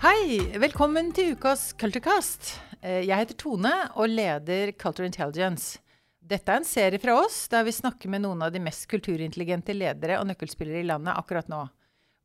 [0.00, 0.38] Hei!
[0.56, 2.54] Velkommen til ukas Culturecast.
[2.80, 5.76] Eh, Jeg heter Tone og leder Culture Intelligence.
[6.24, 9.74] Dette er en serie fra oss der vi snakker med noen av de mest kulturintelligente
[9.76, 11.66] ledere og nøkkelspillere i landet akkurat nå.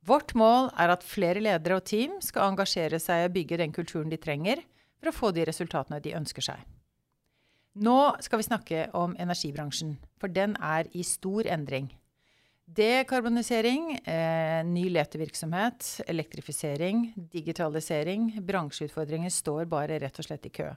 [0.07, 4.07] Vårt mål er at flere ledere og team skal engasjere seg å bygge den kulturen
[4.07, 4.63] de trenger
[4.95, 6.63] for å få de resultatene de ønsker seg.
[7.75, 11.91] Nå skal vi snakke om energibransjen, for den er i stor endring.
[12.65, 20.71] Dekarbonisering, eh, ny letevirksomhet, elektrifisering, digitalisering, bransjeutfordringer står bare rett og slett i kø.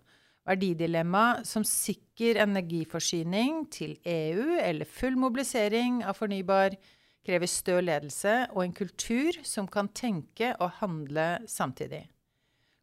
[0.48, 6.77] Verdidilemma som sikker energiforsyning til EU eller full mobilisering av fornybar
[7.25, 12.07] krever stø ledelse og en kultur som kan tenke og handle samtidig.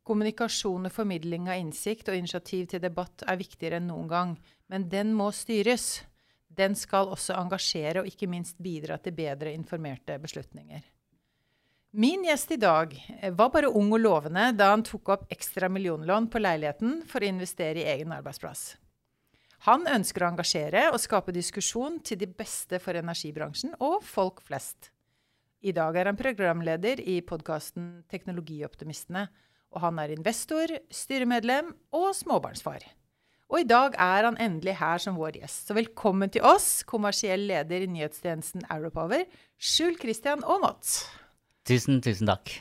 [0.05, 4.35] Kommunikasjon og formidling av innsikt og initiativ til debatt er viktigere enn noen gang,
[4.69, 6.03] men den må styres.
[6.55, 10.83] Den skal også engasjere og ikke minst bidra til bedre informerte beslutninger.
[11.95, 15.69] Min gjest i dag eh, var bare ung og lovende da han tok opp ekstra
[15.71, 18.73] millionlån på leiligheten for å investere i egen arbeidsplass.
[19.63, 24.91] Han ønsker å engasjere og skape diskusjon til de beste for energibransjen og folk flest.
[25.65, 29.23] I dag er han programleder i podkasten Teknologioptimistene,
[29.71, 32.83] og han er investor, styremedlem og småbarnsfar.
[33.51, 35.67] Og i dag er han endelig her som vår gjest.
[35.67, 39.27] Så velkommen til oss, kommersiell leder i nyhetstjenesten Europower,
[39.61, 41.03] Skjul Christian Aamodt.
[41.69, 42.55] Tusen, tusen takk.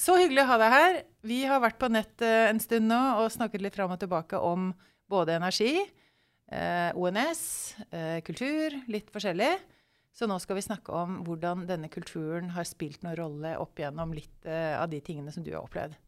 [0.00, 1.00] Så hyggelig å ha deg her.
[1.28, 4.40] Vi har vært på nett eh, en stund nå og snakket litt fram og tilbake
[4.40, 4.70] om
[5.12, 5.74] både energi,
[6.48, 7.42] eh, ONS,
[7.92, 9.52] eh, kultur, litt forskjellig.
[10.16, 14.16] Så nå skal vi snakke om hvordan denne kulturen har spilt noen rolle opp igjennom
[14.16, 16.00] litt eh, av de tingene som du har opplevd.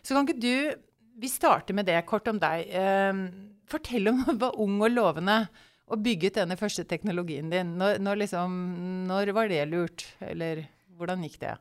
[0.00, 0.84] Så kan ikke du
[1.18, 2.68] Vi starter med det, kort om deg.
[2.70, 3.22] Eh,
[3.72, 5.40] fortell om du var ung og lovende
[5.88, 7.76] og bygget denne første teknologien din.
[7.80, 8.58] Når, når, liksom,
[9.08, 10.04] når var det lurt?
[10.20, 10.66] Eller
[10.98, 11.54] hvordan gikk det?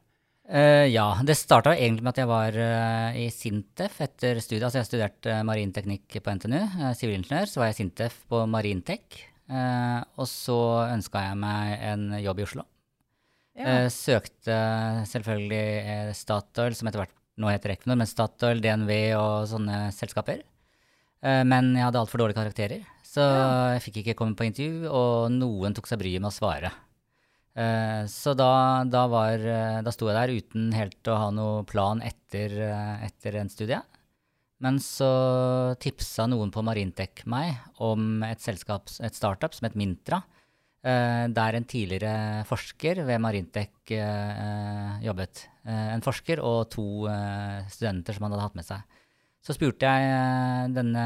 [0.47, 4.67] Uh, ja, det starta egentlig med at jeg var uh, i Sintef etter studiet.
[4.67, 7.51] Altså jeg studerte uh, marinteknikk på NTNU, uh, sivilingeniør.
[7.51, 9.19] Så var jeg i Sintef på Marintek.
[9.47, 10.57] Eh, og så
[10.91, 12.65] ønska jeg meg en jobb i Oslo.
[13.57, 13.87] Ja.
[13.89, 14.57] søkte
[15.09, 20.43] selvfølgelig Statoil, som etter hvert nå heter Equinor, men Statoil, DNV og sånne selskaper.
[21.25, 23.23] Eh, men jeg hadde altfor dårlige karakterer, så
[23.73, 26.71] jeg fikk ikke komme på intervju, og noen tok seg bryet med å svare.
[27.57, 31.63] Eh, Så da, da, var, eh, da sto jeg der uten helt å ha noe
[31.65, 32.53] plan etter,
[33.07, 33.81] etter en studie.
[34.61, 40.23] Men så tipsa noen på Marintech meg om et selskap, et startup som het Mintra,
[40.87, 45.41] der en tidligere forsker ved Marintek eh, jobbet.
[45.67, 46.85] En forsker og to
[47.73, 48.96] studenter som han hadde hatt med seg.
[49.47, 51.03] Så spurte jeg eh, denne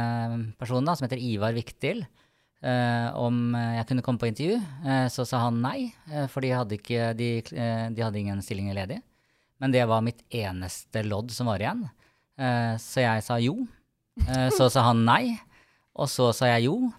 [0.57, 1.99] personen, da, som heter Ivar Viktil,
[2.65, 4.55] eh, om eh, jeg kunne komme på intervju.
[5.13, 5.91] Så sa han nei,
[6.33, 8.97] for de hadde, ikke, de, de hadde ingen stillinger ledig.
[9.61, 11.85] Men det var mitt eneste lodd som var igjen.
[12.81, 13.59] Så jeg sa jo.
[14.57, 15.35] Så sa han nei,
[15.93, 16.89] og så sa jeg jo.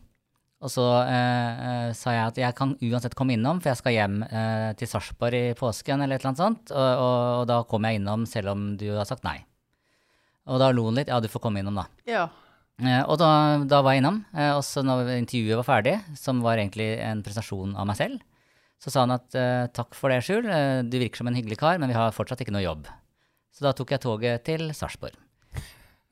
[0.63, 4.21] Og så eh, sa jeg at jeg kan uansett komme innom, for jeg skal hjem
[4.29, 6.71] eh, til Sarpsborg i påsken eller et eller annet sånt.
[6.71, 9.41] Og, og, og da kom jeg innom selv om du har sagt nei.
[10.51, 11.11] Og da lo han litt.
[11.13, 11.87] Ja, du får komme innom, da.
[12.09, 12.27] Ja.
[12.83, 13.31] Eh, og da,
[13.69, 14.23] da var jeg innom.
[14.35, 18.23] Eh, og så når intervjuet var ferdig, som var egentlig en presentasjon av meg selv,
[18.83, 20.49] så sa han at eh, takk for det, Skjul.
[20.51, 22.89] Eh, du virker som en hyggelig kar, men vi har fortsatt ikke noe jobb.
[23.55, 25.15] Så da tok jeg toget til Sarpsborg.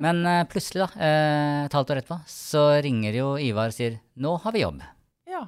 [0.01, 3.99] Men eh, plutselig, da, eh, et halvt år etterpå, så ringer jo Ivar og sier
[4.17, 4.87] 'nå har vi jobb'.
[5.29, 5.43] Ja.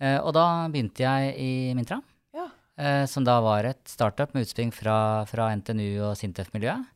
[0.00, 2.00] Eh, og da begynte jeg i Mintra,
[2.34, 2.48] ja.
[2.78, 6.88] eh, som da var et startup med utspring fra, fra NTNU og Sintef-miljøet.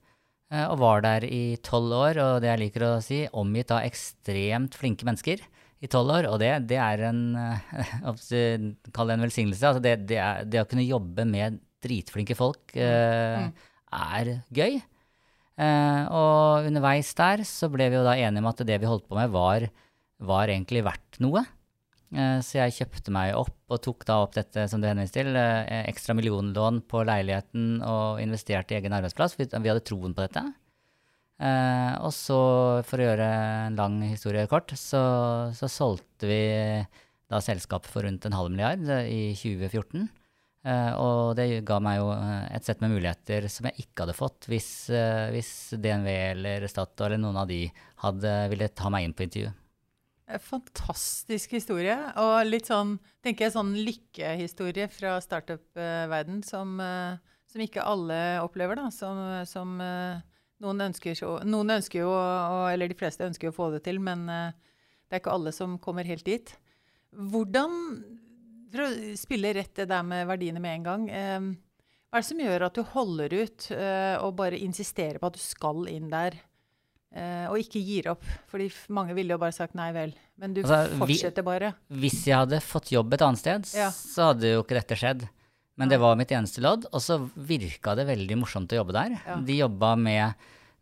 [0.48, 3.84] Eh, og var der i tolv år, og det jeg liker å si, omgitt av
[3.84, 5.42] ekstremt flinke mennesker
[5.84, 6.28] i tolv år.
[6.32, 7.72] Og det, det er en eh,
[8.96, 9.64] Kall det en velsignelse.
[9.68, 13.52] Altså det, det, er, det å kunne jobbe med dritflinke folk eh, Mm.
[13.94, 14.80] er gøy.
[15.58, 19.06] Eh, og underveis der så ble vi jo da enige om at det vi holdt
[19.08, 19.68] på med, var,
[20.18, 21.44] var egentlig verdt noe.
[22.08, 25.36] Eh, så jeg kjøpte meg opp og tok da opp dette som du henviste til,
[25.36, 29.36] eh, ekstra millionlån på leiligheten og investerte i egen arbeidsplass.
[29.36, 30.44] Vi, vi hadde troen på dette.
[31.38, 32.38] Eh, og så,
[32.88, 33.26] for å gjøre
[33.68, 35.02] en lang historie kort, så,
[35.54, 36.40] så solgte vi
[37.28, 40.08] da selskapet for rundt en halv milliard i 2014.
[40.64, 44.48] Eh, og det ga meg jo et sett med muligheter som jeg ikke hadde fått
[44.48, 44.88] hvis,
[45.30, 47.66] hvis DNV eller Statoil eller noen av de
[48.02, 49.52] hadde ville ta meg inn på intervju.
[50.28, 51.96] En Fantastisk historie.
[52.20, 57.16] Og litt sånn, tenker jeg, sånn lykkehistorie fra startup-verden som, eh,
[57.48, 58.90] som ikke alle opplever, da.
[58.92, 60.20] Som, som eh,
[60.64, 61.16] noen, ønsker,
[61.48, 62.12] noen ønsker jo,
[62.68, 64.50] eller de fleste ønsker jo å få det til, men eh,
[65.08, 66.52] det er ikke alle som kommer helt dit.
[67.16, 67.72] Hvordan
[68.68, 71.08] For å spille rett det der med verdiene med en gang.
[71.08, 71.40] Eh,
[72.08, 75.38] Hva er det som gjør at du holder ut eh, og bare insisterer på at
[75.38, 76.47] du skal inn der, eh,
[77.16, 78.22] og ikke gir opp?
[78.52, 81.70] Fordi mange ville jo bare sagt nei vel, men du Altså, fortsetter bare.
[81.88, 83.88] Hvis jeg hadde fått jobb et annet sted, Ja.
[83.90, 85.24] så hadde jo ikke dette skjedd.
[85.78, 89.14] Men det var mitt eneste lodd, og så virka det veldig morsomt å jobbe der.
[89.26, 89.36] Ja.
[89.40, 90.34] De jobba med,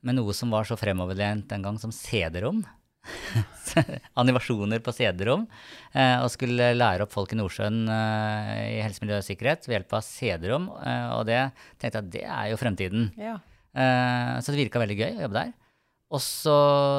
[0.03, 2.65] med noe som var så fremoverlent den gang som CD-rom.
[4.21, 5.45] Animasjoner på CD-rom.
[5.93, 9.77] Eh, og skulle lære opp folk i Nordsjøen eh, i helse, miljø og sikkerhet ved
[9.79, 10.71] hjelp av CD-rom.
[10.81, 11.43] Eh, og det
[11.79, 13.07] tenkte jeg at det er jo fremtiden.
[13.21, 13.37] Ja.
[13.77, 15.55] Eh, så det virka veldig gøy å jobbe der.
[16.15, 16.59] Og så,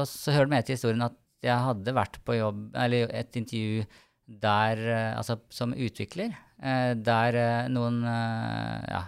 [0.10, 1.16] så hører det med til historien at
[1.46, 3.86] jeg hadde vært på jobb, eller et intervju
[4.28, 9.04] der, eh, altså som utvikler, eh, der eh, noen, ja,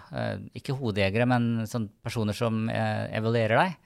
[0.56, 3.78] ikke hodejegere, men sånn personer som evaluerer deg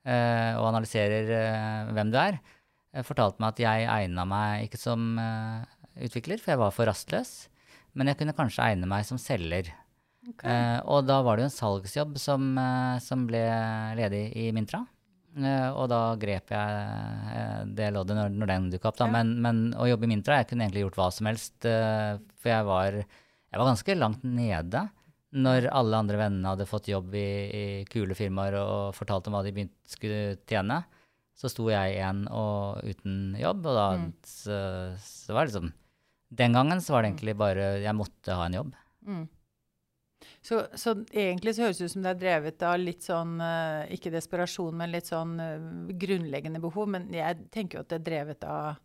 [0.00, 1.28] og analyserer
[1.92, 2.38] hvem du er,
[3.04, 5.10] fortalte meg at jeg egna meg ikke som
[6.00, 7.34] utvikler, for jeg var for rastløs,
[7.92, 9.68] men jeg kunne kanskje egne meg som selger.
[10.30, 10.46] Ok.
[10.48, 12.48] Eh, og da var det jo en salgsjobb som,
[13.04, 13.44] som ble
[14.00, 14.82] ledig i Mintra.
[15.38, 16.78] Eh, og da grep jeg
[17.36, 18.96] eh, det loddet når, når den dukka opp.
[18.98, 19.06] Da.
[19.06, 19.12] Ja.
[19.14, 21.64] Men, men å jobbe i Mintra Jeg kunne egentlig gjort hva som helst.
[21.70, 24.88] eh, for jeg var, jeg var ganske langt nede
[25.30, 29.44] når alle andre vennene hadde fått jobb i, i kule firmaer og fortalt om hva
[29.46, 30.80] de begynt, skulle tjene.
[31.38, 34.08] Så sto jeg igjen og uten jobb, og da Mm.
[34.26, 34.56] så,
[34.98, 35.70] så var det liksom
[36.42, 38.74] Den gangen så var det egentlig bare Jeg måtte ha en jobb.
[39.06, 39.22] Mm.
[40.42, 43.90] Så, så egentlig så høres det ut som det er drevet av litt sånn, eh,
[43.96, 45.66] ikke desperasjon, men litt sånn eh,
[46.00, 46.88] grunnleggende behov.
[46.88, 48.78] Men jeg tenker jo at det er drevet av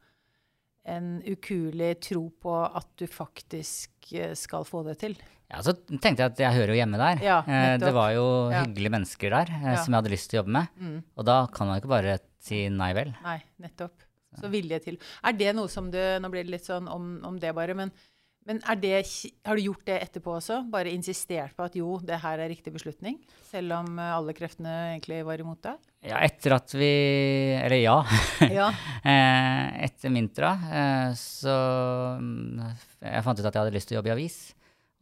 [0.85, 5.15] en ukuelig tro på at du faktisk eh, skal få det til.
[5.49, 7.21] Ja, så tenkte jeg at jeg hører jo hjemme der.
[7.23, 7.37] Ja,
[7.81, 8.63] det var jo Ja.
[8.65, 9.75] hyggelige mennesker der Ja.
[9.77, 10.67] som jeg hadde lyst til å jobbe med.
[10.81, 11.03] Mm.
[11.15, 13.13] Og da kan man ikke bare si nei vel.
[13.23, 13.93] Nei, nettopp.
[14.35, 14.97] Så vilje til.
[15.23, 17.91] Er det noe som du Nå blir det litt sånn om, om det bare, men,
[18.45, 18.94] men er det,
[19.45, 20.59] har du gjort det etterpå også?
[20.69, 23.15] Bare insistert på at jo, det her er riktig beslutning?
[23.50, 25.80] Selv om eh, alle kreftene egentlig var imot deg?
[26.06, 26.89] Ja, etter at vi
[27.57, 27.95] Eller ja.
[28.53, 28.68] Ja.
[29.06, 31.56] Eh, etter Mintra eh, så
[32.21, 32.62] mm,
[33.01, 34.38] Jeg fant ut at jeg hadde lyst til å jobbe i avis.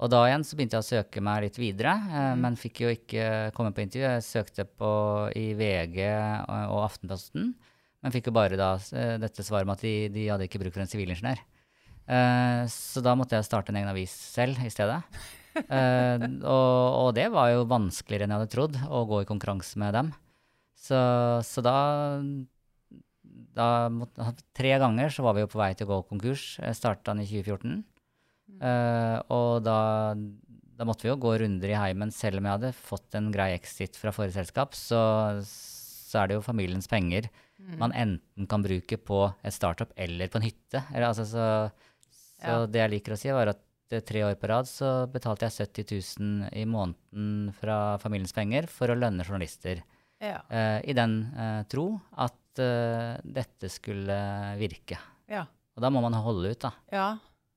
[0.03, 2.41] Og da igjen så begynte jeg å søke meg litt videre, Mm.
[2.43, 4.03] men fikk jo ikke komme på intervju.
[4.09, 4.89] Jeg søkte på
[5.39, 5.99] i VG
[6.49, 7.53] og, Aftenposten,
[8.03, 8.73] men fikk jo bare da
[9.21, 11.39] dette svaret med at de, de hadde ikke bruk for en sivilingeniør.
[12.03, 15.01] Eh, så da måtte jeg starte en egen avis selv i stedet.
[15.53, 16.17] Uh,
[16.49, 19.93] og, og det var jo vanskeligere enn jeg hadde trodd, å gå i konkurranse med
[19.93, 20.09] dem.
[20.73, 20.97] Så,
[21.45, 21.77] så da
[23.53, 26.55] da måtte, tre ganger så var vi jo på vei til å gå konkurs.
[26.73, 27.83] Starta den i 2014.
[28.57, 29.77] Uh, og da,
[30.73, 33.51] da måtte vi jo gå runder i heimen, selv om jeg hadde fått en grei
[33.53, 34.73] exit fra forrige selskap.
[34.77, 34.99] Så,
[35.45, 37.29] så er det jo familiens penger
[37.79, 40.83] man enten kan bruke på et startup eller på en hytte.
[40.91, 41.45] Eller, altså, så
[42.43, 42.67] så Ja.
[42.67, 43.63] det jeg liker å si, var at
[43.95, 48.67] eh, tre år på rad så betalte jeg 70 000 i måneden fra familiens penger
[48.67, 49.83] for å lønne journalister.
[50.23, 50.39] Ja.
[50.47, 54.17] Uh, I den uh, tro at uh, dette skulle
[54.59, 54.99] virke.
[55.27, 55.47] ja.
[55.73, 56.69] Og da må man holde ut, da.
[56.93, 57.07] Ja,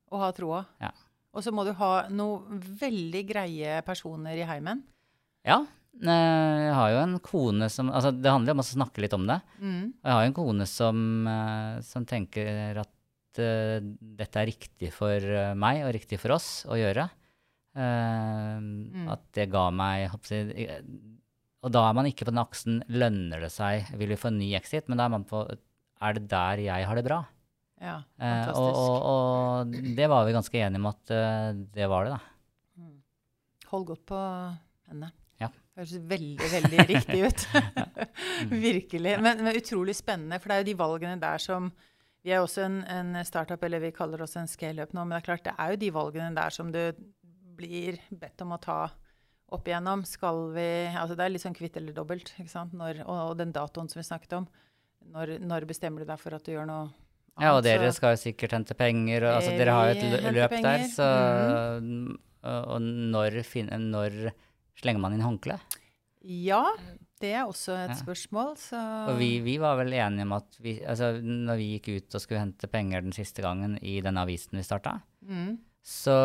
[0.08, 0.62] og ha troa.
[0.80, 0.88] Ja.
[1.36, 4.80] Og så må du ha noen veldig greie personer i heimen.
[5.44, 5.58] Ja.
[6.00, 9.36] Jeg har jo en kone som Altså, det handler om å snakke litt om det.
[9.60, 9.82] Mm.
[10.00, 11.28] Og jeg har jo en kone som,
[11.84, 12.95] som tenker at
[13.42, 13.78] eh,
[14.20, 17.08] dette er riktig for eh, meg og riktig for oss å gjøre.
[17.76, 19.04] Mm.
[19.12, 20.78] At det ga meg jeg eh,
[21.60, 24.38] Og da er man ikke på den aksen lønner det seg, vil vi få en
[24.40, 27.22] ny exit, men da er man på er det der jeg har det bra?
[27.76, 28.78] Ja, Eh, fantastisk.
[28.80, 32.80] og, og, og det var vi ganske enige om at eh, det var det, da.
[32.80, 32.94] Mm.
[33.72, 34.20] Hold godt på
[34.88, 35.10] henne.
[35.42, 35.50] Ja.
[35.76, 37.44] Høres veldig, veldig riktig ut.
[38.68, 39.18] Virkelig.
[39.20, 41.68] Men, men utrolig spennende, for det er jo de valgene der som
[42.26, 45.20] Vi er også en, en startup, eller vi kaller oss en scale-up nå, men det
[45.22, 46.80] er klart det er jo de valgene der som du
[47.56, 48.78] blir bedt om å ta
[49.54, 50.02] opp igjennom.
[50.08, 52.74] Skal vi Altså det er litt sånn kvitt eller dobbelt, ikke sant.
[52.74, 54.48] Når, og, og den datoen som vi snakket om.
[55.14, 57.02] Når, når bestemmer du deg for at du gjør noe annet?
[57.38, 60.28] Ja, og dere så- skal jo sikkert hente penger, og altså, dere har jo et
[60.34, 61.08] løp der, så
[62.46, 62.80] og, og
[63.12, 63.36] når,
[63.86, 64.16] når
[64.80, 65.76] slenger man inn håndkleet?
[66.26, 66.62] Ja,
[67.20, 67.98] det er også et Ja.
[67.98, 71.88] spørsmål, så Og vi, vi var vel enige om at vi, altså, når vi gikk
[71.96, 76.16] ut og skulle hente penger den siste gangen i den avisen vi starta, mm, så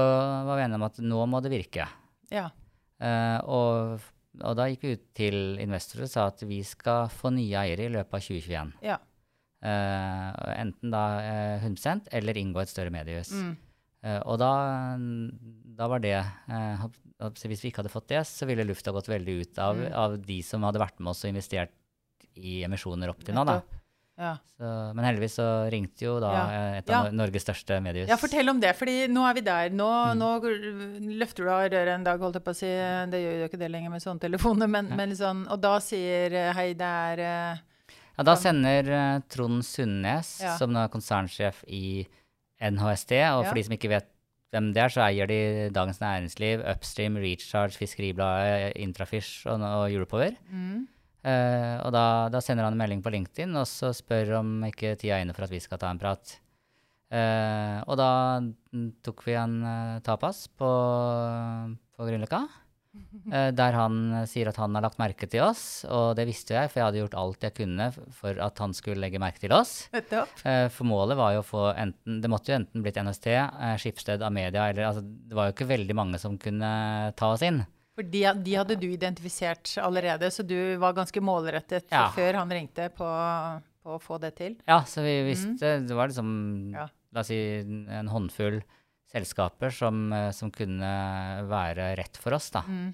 [0.48, 1.88] var vi enige om at nå må det virke.
[2.31, 2.50] Ja.
[3.01, 4.01] Uh, og,
[4.43, 7.88] og da gikk vi ut til investorer og sa at vi skal få nye eiere
[7.88, 8.74] i løpet av 2021.
[8.86, 9.00] Ja.
[9.62, 11.03] Uh, enten da
[11.60, 13.31] uh, 100 eller inngå et større mediehus.
[13.31, 13.55] Mm.
[14.01, 14.51] Uh, og da,
[15.77, 16.15] da var det
[17.29, 19.93] Hvis vi ikke hadde fått det, så ville lufta gått veldig ut av, Mm.
[19.93, 21.69] av de som hadde vært med oss og investert
[22.35, 23.45] i emisjoner opp til nå.
[23.45, 23.61] da.
[24.21, 24.35] Ja.
[24.59, 26.77] Så, men heldigvis så ringte jo da Ja.
[26.77, 27.11] et av Ja.
[27.11, 28.07] Norges største mediehus.
[28.09, 29.69] ja, fortell om det, fordi nå er vi der.
[29.71, 30.17] Nå, Mm.
[30.19, 32.67] nå løfter du av røret en dag, holdt jeg på å si.
[33.09, 36.31] Det gjør jo ikke det lenger med sånne telefoner, men, men sånn Og da sier
[36.33, 37.57] eh, hei, det er eh,
[38.17, 42.05] Ja, da sender eh, Trond Sundnes, som nå er konsernsjef i
[42.61, 44.07] NHST, og for de som ikke vet
[44.51, 45.41] hvem det er, så eier de
[45.74, 50.36] Dagens Næringsliv, Upstream, Recharge, Fiskeribladet, Intrafish og, og Europower.
[50.50, 50.88] mm,
[51.22, 52.03] Uh, og da,
[52.34, 55.36] da sender han en melding på LinkedIn og så spør om ikke tida er inne
[55.38, 56.34] for at vi skal ta en prat.
[57.13, 58.10] Uh, og da
[59.05, 60.72] tok vi en uh, tapas på,
[61.93, 62.41] på Grünerløkka.
[63.31, 66.55] Eh, der han eh, sier at han har lagt merke til oss, og det visste
[66.57, 69.53] jeg, for jeg hadde gjort alt jeg kunne for at han skulle legge merke til
[69.55, 69.88] oss.
[69.93, 73.27] Eh, for målet var jo å få enten Det måtte jo enten blitt NST,
[73.81, 76.71] Skipsted, Amedia eller altså, Det var jo ikke veldig mange som kunne
[77.19, 77.63] ta oss inn.
[77.95, 82.05] For de, de hadde du identifisert allerede, så du var ganske målrettet Ja.
[82.15, 83.07] før han ringte på,
[83.83, 84.55] på å få det til.
[84.67, 86.88] Ja, så vi visste Det var liksom Ja.
[87.12, 88.62] La oss si en håndfull
[89.11, 90.91] selskaper som, eh, som kunne
[91.51, 92.61] være rett for oss, da.
[92.67, 92.93] Mm.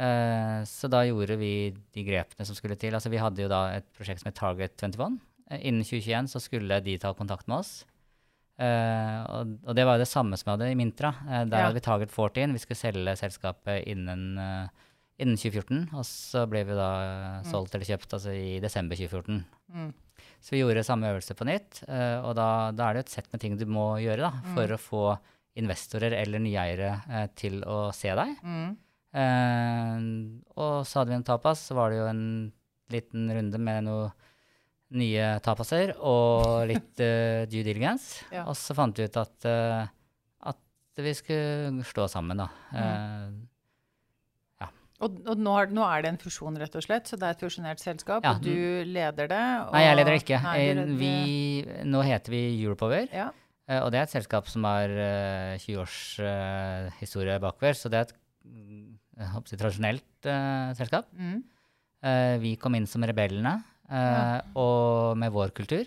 [0.00, 2.94] Eh, så da gjorde vi de grepene som skulle til.
[2.96, 5.18] Altså vi hadde jo da et prosjekt som het Target 21.
[5.50, 7.84] Eh, innen 2021 så skulle de ta kontakt med oss.
[8.60, 11.14] Og, og det var jo det samme som vi hadde i Mintra.
[11.48, 11.62] Der Ja.
[11.68, 12.52] hadde vi Target 14.
[12.52, 14.36] Vi skulle selge selskapet innen,
[15.18, 15.88] innen 2014.
[15.96, 16.90] Og så ble vi da
[17.40, 19.44] eh, solgt eller kjøpt altså i desember 2014.
[19.72, 19.92] Mm.
[20.40, 21.82] Så vi gjorde samme øvelse på nytt,
[22.24, 24.54] og da, da er det et sett med ting du må gjøre da, Mm.
[24.56, 25.02] for å få
[25.58, 28.36] investorer eller nye eiere eh, til å se deg.
[28.44, 28.70] Mm.
[29.20, 30.00] Eh,
[30.60, 32.24] og så hadde vi en tapas, så var det jo en
[32.90, 34.10] liten runde med noen
[34.98, 38.24] nye tapaser og litt eh, due diligence.
[38.34, 38.46] Ja.
[38.50, 39.86] Og så fant vi ut at, eh,
[40.54, 42.50] at vi skulle stå sammen, da.
[42.74, 42.82] Mm.
[42.82, 43.46] Eh,
[45.00, 47.32] Og, og nå, er, nå er det en fusjon, rett og slett, så det er
[47.32, 48.34] et fusjonert selskap, Ja.
[48.36, 49.38] og du leder det.
[49.62, 50.40] Og, Nei, jeg leder det ikke.
[50.44, 51.12] Nei, Eh, vi,
[51.88, 53.06] nå heter vi Europower.
[53.16, 53.30] Ja.
[53.70, 57.90] Eh, og det er et selskap som har uh, 20 års eh, historie bakover, så
[57.92, 58.86] det er et mm,
[59.36, 61.10] håper tradisjonelt eh, selskap.
[61.14, 61.40] Mm.
[62.40, 63.58] Vi kom inn som rebellene
[63.92, 64.40] Ja.
[64.56, 65.84] og med vår kultur.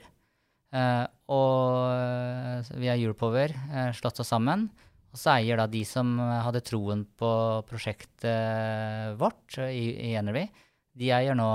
[1.34, 3.56] Og vi har Europower,
[3.98, 4.68] slått oss sammen.
[5.10, 7.32] Og så eier da de som hadde troen på
[7.66, 10.46] prosjektet vårt i, i Energy,
[10.94, 11.50] de eier nå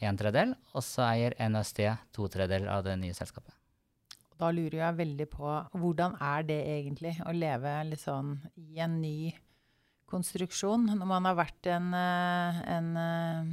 [0.00, 3.59] en tredjedel, og så eier NSD to tredjedel av det nye selskapet.
[4.40, 8.96] Da lurer jeg veldig på hvordan er det egentlig å leve litt sånn i en
[9.02, 9.32] ny
[10.10, 13.52] konstruksjon når man har vært en, eh, en eh,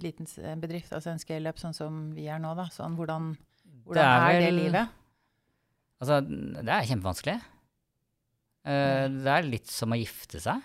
[0.00, 0.30] liten
[0.62, 2.68] bedrift, altså en scale-up sånn som vi er nå, da.
[2.72, 3.34] Sånn, hvordan
[3.86, 4.94] hvordan er er, det livet?
[6.02, 7.36] Altså, det er kjempevanskelig.
[8.66, 10.64] Eh, det er litt som å gifte seg.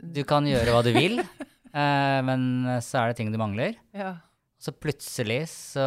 [0.00, 2.42] Du kan gjøre hva du vil, uh, men
[2.82, 3.76] så er det ting du mangler.
[3.92, 4.16] Ja.
[4.58, 5.86] Så plutselig så,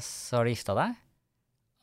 [0.00, 0.94] så har du gifta deg,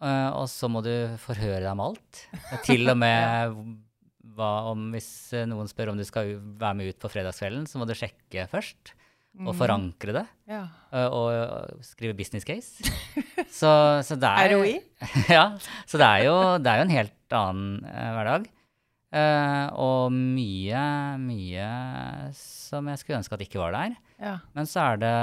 [0.03, 0.91] eh, og så må du
[1.23, 2.23] forhøre deg om alt.
[2.67, 3.57] Til og med
[4.37, 7.79] hva om hvis eh, noen spør om du skal være med ut på fredagskvelden, så
[7.81, 8.93] må du sjekke først.
[9.37, 9.57] Og Mhm.
[9.59, 10.63] forankre det, Ja.
[10.89, 11.27] Uh, og,
[11.77, 12.81] og skrive business case.
[13.53, 13.69] Så,
[14.03, 14.71] så det er ROI?
[15.29, 15.43] ja,
[15.85, 18.47] så det er jo, det er jo en helt annen uh, hverdag.
[19.13, 20.81] Eh, og mye,
[21.21, 21.67] mye
[22.35, 23.93] som jeg skulle ønske at ikke var der.
[24.19, 24.33] Ja.
[24.57, 25.13] Men så er det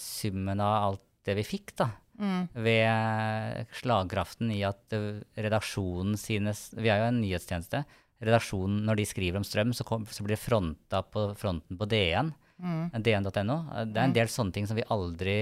[0.00, 1.90] summen av alt det vi fikk, da.
[2.18, 2.48] Mm.
[2.64, 4.94] Ved slagkraften i at
[5.36, 7.84] redaksjonen sine Vi er jo en nyhetstjeneste.
[8.24, 11.88] Redaksjonen, når de skriver om strøm, så, kom, så blir det fronta på fronten på
[11.90, 12.30] DN.
[12.56, 12.86] Mm.
[13.04, 13.56] DN.no.
[13.92, 15.34] Det er en del sånne ting som vi aldri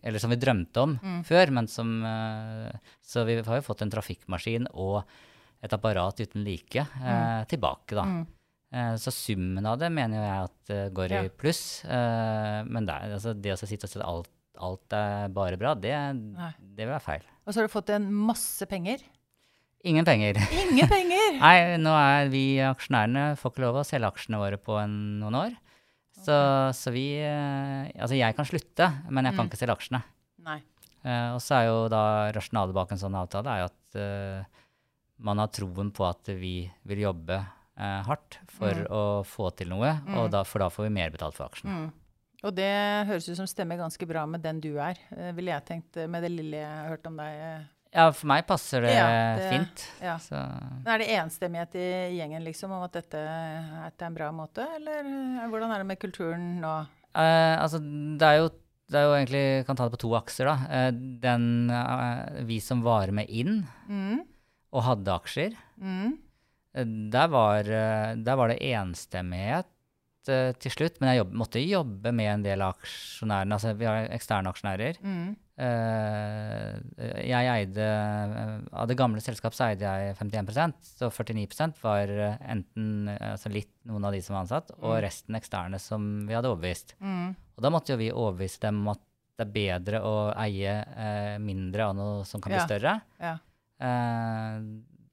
[0.00, 1.18] Eller som vi drømte om Mm.
[1.28, 2.72] før, men som eh,
[3.04, 5.02] Så vi har jo fått en trafikkmaskin og
[5.62, 8.02] et apparat uten like eh, tilbake, da.
[8.08, 8.22] Mm.
[8.72, 11.84] Eh, så summen av det mener jeg at eh, går i pluss.
[11.84, 15.92] Eh, men det, altså, det å sitte og si alt, alt er bare bra, det,
[16.60, 17.22] det vil være feil.
[17.46, 19.02] Og så har du fått en masse penger.
[19.84, 20.38] Ingen penger.
[20.54, 21.38] Ingen penger!
[21.42, 24.92] Nei, nå er vi aksjonærene får ikke lov å selge aksjene våre på en,
[25.22, 25.56] noen år.
[26.22, 26.34] Så,
[26.76, 29.50] så vi eh, Altså, jeg kan slutte, men jeg kan Mm.
[29.50, 30.02] ikke selge aksjene.
[30.46, 30.60] Nei.
[31.02, 32.02] Uh, og så er jo da
[32.36, 34.60] rasjonalet bak en sånn avtale er jo at uh,
[35.26, 38.86] man har troen på at vi vil jobbe uh, hardt for Mm.
[38.86, 40.14] å få til noe, Mm.
[40.20, 41.90] og da, for da får vi mer betalt for aksjene.
[42.42, 42.70] Og det
[43.06, 46.08] høres ut som stemmer ganske bra med den du er, eh, ville jeg tenkt, eh,
[46.10, 47.34] med det lille jeg har hørt om deg.
[47.38, 47.62] eh.
[47.94, 49.84] Ja, for meg passer det, Ja, det- fint.
[50.00, 50.16] Ja.
[50.16, 50.34] Så
[50.86, 55.02] Er det enstemmighet i gjengen liksom om at dette, er en bra måte, eller
[55.50, 56.86] hvordan er det med kulturen nå?
[57.14, 57.78] eh, altså,
[58.18, 58.50] det er jo
[58.90, 60.90] det er jo egentlig, kan ta det på to akser, da.
[60.92, 61.68] Den,
[62.46, 64.20] vi som var med inn Mm.
[64.70, 66.18] og hadde aksjer, Mm.
[67.10, 69.64] der var, der var det enstemmighet
[70.28, 71.00] eh, til slutt.
[71.00, 73.56] Men jeg jobb, måtte jobbe med en del av aksjonærene.
[73.56, 75.00] Altså, vi har eksterne aksjonærer.
[75.02, 75.36] Mm.
[75.62, 76.78] Uh,
[77.22, 82.10] Jeg eide eh, Av det gamle selskapet så eide jeg 51% så 49% var
[82.40, 85.02] enten altså litt noen av de som var ansatt, og Mm.
[85.04, 86.94] resten eksterne som vi hadde overbevist.
[87.00, 87.34] Mm.
[87.56, 89.00] Og da måtte jo vi overbevise dem om at
[89.38, 92.66] det er bedre å eie eh, mindre av noe som kan bli Ja.
[92.66, 92.96] større.
[93.20, 93.36] Ja.
[93.82, 94.58] Eh,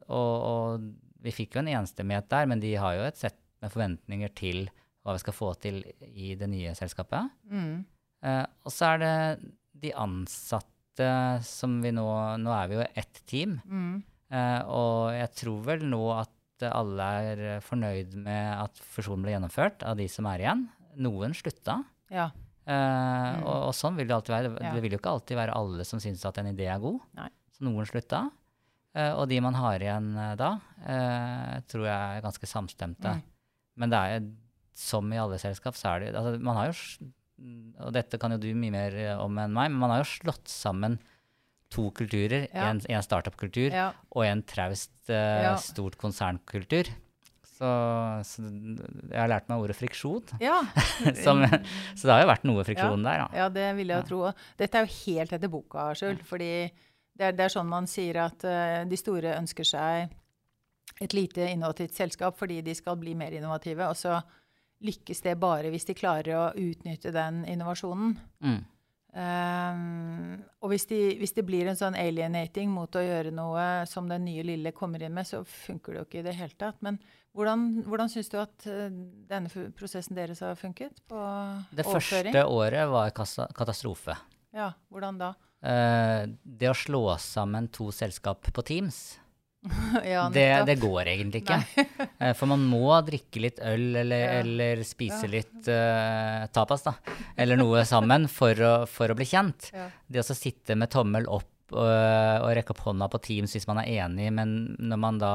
[0.10, 0.90] og, og
[1.22, 4.70] vi fikk jo en enstemmighet der, men de har jo et sett med forventninger til
[5.10, 7.32] hva vi skal få til i det nye selskapet.
[7.50, 7.86] Mm.
[8.26, 9.16] Uh, og så er det
[9.86, 11.06] de ansatte
[11.48, 12.04] som vi nå
[12.44, 13.58] Nå er vi jo ett team.
[13.66, 14.02] Mm.
[14.30, 16.36] Uh, og jeg tror vel nå at
[16.68, 20.66] alle er fornøyd med at fusjonen ble gjennomført, av de som er igjen.
[21.00, 21.78] Noen slutta.
[22.12, 22.28] Ja.
[22.70, 24.52] Eh, og, og sånn vil det alltid være.
[24.60, 24.74] Ja.
[24.76, 27.00] Det vil jo ikke alltid være alle som syns at en idé er god.
[27.18, 27.30] Nei.
[27.56, 28.26] Så noen slutta.
[28.98, 30.52] Eh, og de man har igjen eh, da,
[30.84, 33.16] eh, tror jeg er ganske samstemte.
[33.18, 33.26] Mm.
[33.80, 34.30] Men det er
[34.80, 37.10] som i alle selskap, så er det altså, Man har jo
[37.84, 40.10] Og dette kan jo du mye mer eh, om enn meg, men man har jo
[40.12, 40.98] slått sammen
[41.70, 42.48] to kulturer.
[42.50, 42.72] Ja.
[42.72, 43.92] En, en startup-kultur Ja.
[44.16, 45.52] og en traust, uh, Ja.
[45.62, 46.90] stort konsernkultur.
[47.60, 47.70] Så,
[48.26, 50.24] så jeg har lært meg ordet friksjon.
[50.42, 50.62] ja.
[51.26, 53.28] Som, så det har jo vært noe friksjon der, da.
[53.38, 54.22] Ja, det vil jeg tro.
[54.58, 56.18] Dette er jo helt etter boka, Skjul.
[56.26, 56.50] Fordi
[57.20, 60.10] det er, det er sånn man sier at uh, de store ønsker seg
[61.04, 63.92] et lite innovativt selskap fordi de skal bli mer innovative.
[63.92, 64.18] Og så
[64.86, 68.14] lykkes det bare hvis de klarer å utnytte den innovasjonen.
[68.44, 68.60] Mm.
[69.10, 74.06] Um, og hvis, de, hvis det blir en sånn alienating mot å gjøre noe som
[74.10, 76.78] den nye lille kommer inn med, så funker det jo ikke i det hele tatt.
[76.86, 77.00] Men
[77.34, 78.94] hvordan, hvordan syns du at eh,
[79.30, 81.02] denne prosessen deres har funket?
[81.10, 81.20] På
[81.72, 82.34] Det overføring?
[82.34, 83.14] første året var
[83.58, 84.18] katastrofe.
[84.56, 85.34] Ja, hvordan da?
[85.60, 89.19] Uh, det å slå sammen to selskap på Teams,
[90.08, 91.60] ja, det, det går egentlig ikke.
[92.20, 94.40] Eh, for man må drikke litt øl eller, Ja.
[94.42, 95.32] eller spise Ja.
[95.38, 96.94] litt uh, tapas, da.
[97.40, 99.70] Eller noe sammen for å, for å bli kjent.
[100.08, 103.80] Det å sitte med tommel opp og, og rekke opp hånda på Teams hvis man
[103.84, 105.32] er enig, men når man da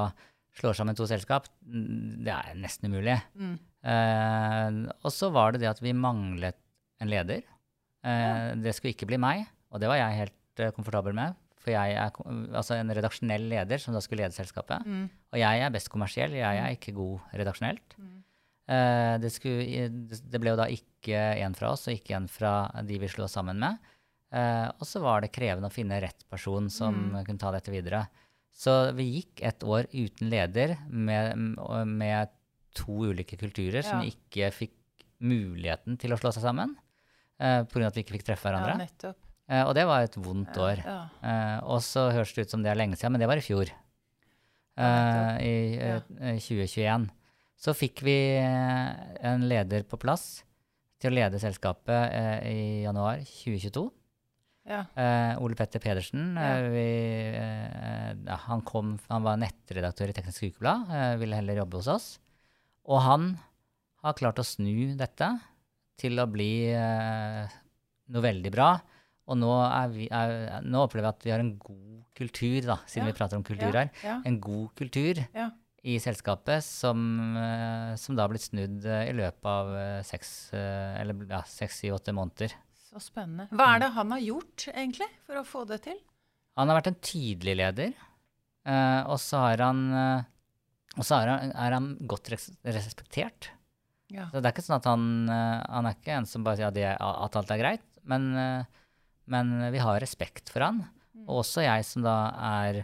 [0.59, 3.16] slår sammen to selskap, mm, det er nesten umulig.
[3.38, 3.54] Mm.
[3.85, 6.57] Uh, og så var det det at vi manglet
[7.02, 7.43] en leder.
[8.04, 11.34] Eh, Det skulle ikke bli meg, og det var jeg helt eh, komfortabel med.
[11.65, 12.13] For jeg er
[12.53, 14.85] altså en redaksjonell leder som da skulle lede selskapet.
[14.85, 15.07] Mm.
[15.33, 17.97] Og jeg er best kommersiell, jeg er ikke god redaksjonelt.
[17.97, 18.19] Mm.
[18.75, 22.53] Eh, det, skulle, det ble jo da ikke en fra oss, og ikke en fra
[22.85, 23.81] de vi slo oss sammen med.
[24.35, 27.25] Eh, og så var det krevende å finne rett person som Mm.
[27.25, 28.07] kunne ta dette videre.
[28.55, 31.35] Så vi gikk et år uten leder med,
[31.91, 32.29] med
[32.75, 34.77] to ulike kulturer som ikke fikk
[35.25, 36.77] muligheten til å slå seg sammen.
[37.41, 37.89] Uh, Pga.
[37.89, 38.77] at vi ikke fikk treffe hverandre.
[38.77, 39.19] Ja, nettopp.
[39.50, 40.80] Eh, og det var et vondt år.
[40.85, 43.45] Eh, og så høres det ut som det er lenge siden, men det var i
[43.45, 43.73] fjor.
[44.75, 47.11] Eh, I eh, 2021.
[47.65, 50.43] Så fikk vi en leder på plass
[51.00, 52.17] til å lede selskapet
[52.50, 53.85] i januar 2022.
[54.69, 54.80] Ja.
[54.97, 56.35] Eh, Ole Petter Pedersen.
[56.41, 56.50] Ja.
[56.57, 56.87] eh, vi,
[58.26, 60.89] ja, han, kom, han var nettredaktør i Teknisk Ukeblad,
[61.21, 62.09] ville heller jobbe hos oss.
[62.89, 63.35] Og han
[64.04, 65.28] har klart å snu dette
[66.00, 68.75] til å bli noe veldig bra.
[69.30, 72.76] Og nå, er vi, er, nå opplever jeg at vi har en god kultur, da,
[72.87, 73.13] siden Ja.
[73.13, 73.91] vi prater om kultur Ja, her.
[74.04, 74.17] ja.
[74.28, 75.21] En god kultur
[75.84, 77.00] i selskapet som,
[77.37, 81.80] eh, som da har blitt snudd eh, i løpet av eh, seks, eller ja, seks,
[81.82, 82.52] syv, åtte måneder.
[82.89, 83.49] Så spennende.
[83.52, 85.99] Hva er det han har gjort, egentlig, for å få det til?
[86.56, 87.93] Han har vært en tydelig leder,
[89.10, 89.80] og så har han
[90.95, 93.49] og så er han, er han godt respektert.
[94.15, 94.28] Ja.
[94.30, 97.34] Så det er ikke sånn at han, han er ikke en som bare sier at,
[97.34, 98.28] alt er greit, men,
[99.30, 100.82] men vi har respekt for han.
[101.15, 101.25] Mm.
[101.28, 102.80] Og også jeg som da er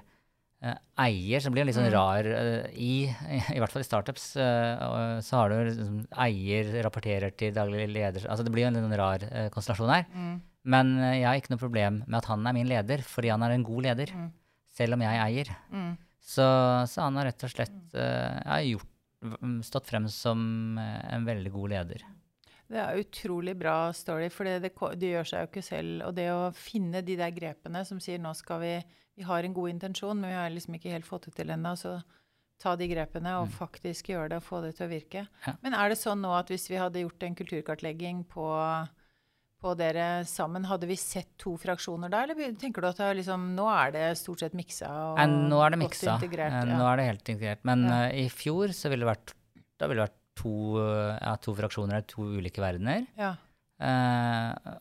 [0.63, 1.95] eh, eier, som blir litt sånn Mm.
[1.95, 7.33] rar eh, i, i hvert fall i startups, eh, så har du liksom eier rapporterer
[7.37, 10.05] til daglig leder, altså det blir jo en litt sånn rar eh, konstellasjon her.
[10.15, 10.37] Mm.
[10.71, 13.43] Men eh, jeg har ikke noe problem med at han er min leder, fordi han
[13.43, 14.31] er en god leder, Mm.
[14.77, 15.49] selv om jeg eier.
[15.73, 15.97] Mm.
[16.21, 16.45] Så,
[16.87, 18.87] så han har rett og slett eh, ja, gjort,
[19.67, 22.05] stått frem som eh, en veldig god leder.
[22.71, 26.05] Det er utrolig bra story, for det, det, det gjør seg jo ikke selv.
[26.07, 28.75] Og det å finne de der grepene som sier nå skal vi
[29.21, 31.75] Vi har en god intensjon, men vi har liksom ikke helt fått det til ennå.
[31.77, 31.97] Så
[32.63, 33.53] ta de grepene og Mm.
[33.59, 35.27] faktisk gjøre det og få det til å virke.
[35.47, 35.53] Ja.
[35.63, 38.47] Men er det sånn nå at hvis vi hadde gjort en kulturkartlegging på,
[39.61, 42.23] på dere sammen, hadde vi sett to fraksjoner da?
[42.25, 44.89] Eller tenker du at det liksom, nå er det stort sett miksa?
[44.89, 45.19] Og
[45.51, 46.17] nå er det godt miksa.
[46.17, 46.79] integrert, Eh, ja.
[46.79, 47.65] Nå er det helt integrert.
[47.65, 47.99] Men Ja.
[48.09, 49.35] uh, i fjor så ville det vært,
[49.79, 53.07] da ville det vært to, eh, ja, to fraksjoner, to ulike verdener.
[53.21, 53.37] Ja,
[53.81, 54.75] Eh,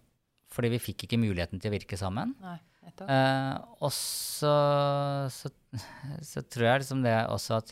[0.52, 2.34] fordi vi fikk ikke muligheten til å virke sammen.
[2.44, 2.58] nei.
[3.06, 4.54] Eh, og så,
[5.32, 5.52] så,
[6.32, 7.70] så tror jeg liksom det også at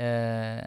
[0.00, 0.64] eh,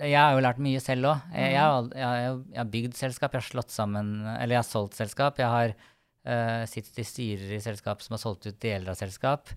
[0.00, 1.28] Jeg har jo lært mye selv òg.
[1.36, 4.70] Jeg, jeg, har jeg, jeg har bygd selskap, jeg har slått sammen Eller jeg har
[4.70, 5.38] solgt selskap.
[5.38, 9.52] Jeg har eh, sittet i styrer i selskap som har solgt ut deler av selskap.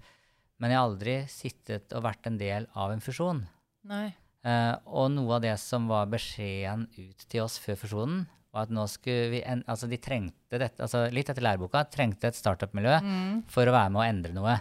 [0.62, 3.42] Men jeg har aldri sittet og vært en del av en fusjon.
[3.90, 4.12] Nei.
[4.42, 8.74] Uh, og noe av det som var beskjeden ut til oss før fusjonen, var at
[8.74, 12.98] nå skulle vi en, Altså, de trengte dette, altså litt etter læreboka, trengte et startup-miljø
[13.06, 13.44] Mm.
[13.48, 14.58] for å være med å endre noe.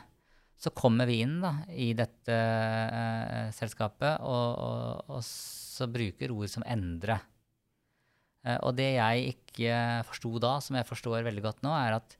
[0.60, 6.52] Så kommer vi inn da, i dette eh, selskapet, og, og, og så bruker ord
[6.52, 7.16] som 'endre'.
[8.44, 12.16] Eh, og det jeg ikke forsto da, som jeg forstår veldig godt nå, er at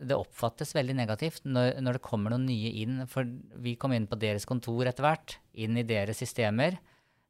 [0.00, 3.02] det oppfattes veldig negativt når, når det kommer noen nye inn.
[3.10, 3.28] For
[3.60, 6.78] vi kom inn på deres kontor etter hvert, inn i deres systemer.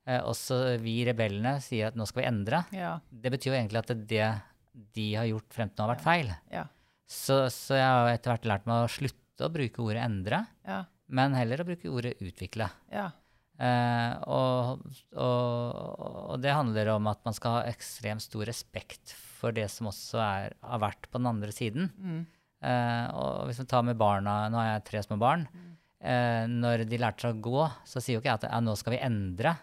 [0.07, 2.63] Eh, også vi rebellene sier at nå skal vi endre.
[2.75, 2.97] Ja.
[3.11, 4.29] Det betyr jo egentlig at det
[4.95, 6.31] de har gjort frem til nå, har vært feil.
[6.55, 6.67] Ja.
[7.11, 10.85] Så, så jeg har etter hvert lært meg å slutte å bruke ordet 'endre', Ja.
[11.09, 12.71] men heller å bruke ordet 'utvikle'.
[12.93, 13.09] Ja.
[13.61, 14.85] Eh, og,
[15.21, 19.91] og, og det handler om at man skal ha ekstremt stor respekt for det som
[19.91, 21.91] også er, har vært på den andre siden.
[21.99, 22.23] Mm.
[22.63, 25.47] Eh, og hvis vi tar med barna, nå har jeg tre små barn,
[26.01, 28.75] eh, når de lærte seg å gå, så sier jo ikke jeg at ja, nå
[28.77, 29.55] skal vi endre.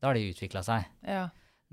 [0.00, 0.84] Da har de utvikla seg.
[1.02, 1.24] Ja.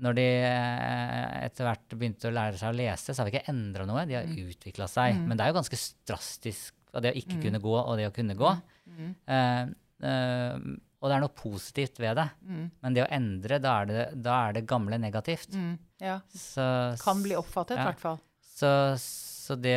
[0.02, 3.48] Når de eh, etter hvert begynte å lære seg å lese, så har vi ikke
[3.52, 4.02] endra noe.
[4.06, 4.50] De har Mm.
[4.50, 5.14] utvikla seg.
[5.14, 5.28] Mm.
[5.28, 5.78] Men det er jo ganske
[6.10, 7.42] drastisk, det å ikke Mm.
[7.42, 8.50] kunne gå og det å kunne gå.
[8.88, 9.14] Mm.
[9.28, 9.62] Eh,
[10.08, 10.58] eh,
[11.00, 12.28] og det er noe positivt ved det.
[12.44, 12.70] Mm.
[12.82, 15.52] Men det å endre, da er det, da er det gamle negativt.
[15.54, 15.78] Mm.
[16.00, 16.20] Ja.
[16.34, 17.84] Så, Kan bli oppfattet, i Ja.
[17.92, 18.18] hvert fall.
[18.42, 18.96] Så,
[19.46, 19.76] så det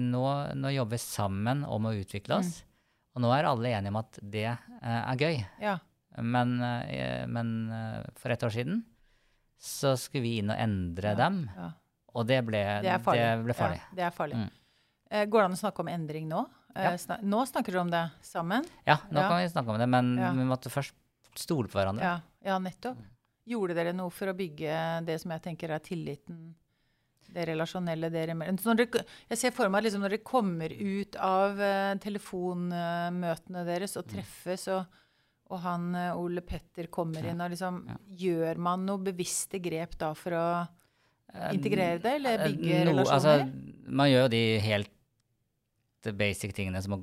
[0.00, 0.24] nå,
[0.58, 2.40] nå jobber vi sammen om å utvikle Mm.
[2.44, 2.64] oss.
[3.16, 5.38] Og nå er alle enige om at det eh, er gøy.
[5.60, 5.78] Ja.
[6.20, 8.84] Men, eh, men eh, for et år siden
[9.58, 11.14] så skulle vi inn og endre Ja.
[11.14, 11.50] dem.
[11.56, 11.70] ja.
[12.14, 13.20] Og det ble, Det farlig.
[13.38, 13.78] Det ble farlig.
[13.80, 14.34] Ja, det er farlig.
[14.36, 14.50] Mm.
[15.30, 16.46] Går det an å snakke om endring nå?
[16.98, 18.64] Snak nå snakker dere om det sammen?
[18.86, 20.92] Ja, nå kan vi snakke om det, men vi måtte først
[21.34, 22.02] stole på hverandre.
[22.02, 22.96] Ja, ja, nettopp.
[23.48, 26.54] Gjorde dere noe for å bygge det som jeg tenker er tilliten,
[27.34, 28.58] det relasjonelle dere imellom?
[29.28, 34.68] Jeg ser for meg liksom når dere kommer ut av eh, telefonmøtene deres og treffes,
[34.72, 34.86] og,
[35.52, 37.96] og han eh, Ole Petter kommer inn, og liksom Ja.
[38.18, 40.48] Gjør man noe bevisste grep da for å
[41.28, 43.12] Eh, integrere det, eller bygge no- relasjoner?
[43.12, 44.90] Altså, man gjør jo de helt
[46.16, 47.02] basic tingene som å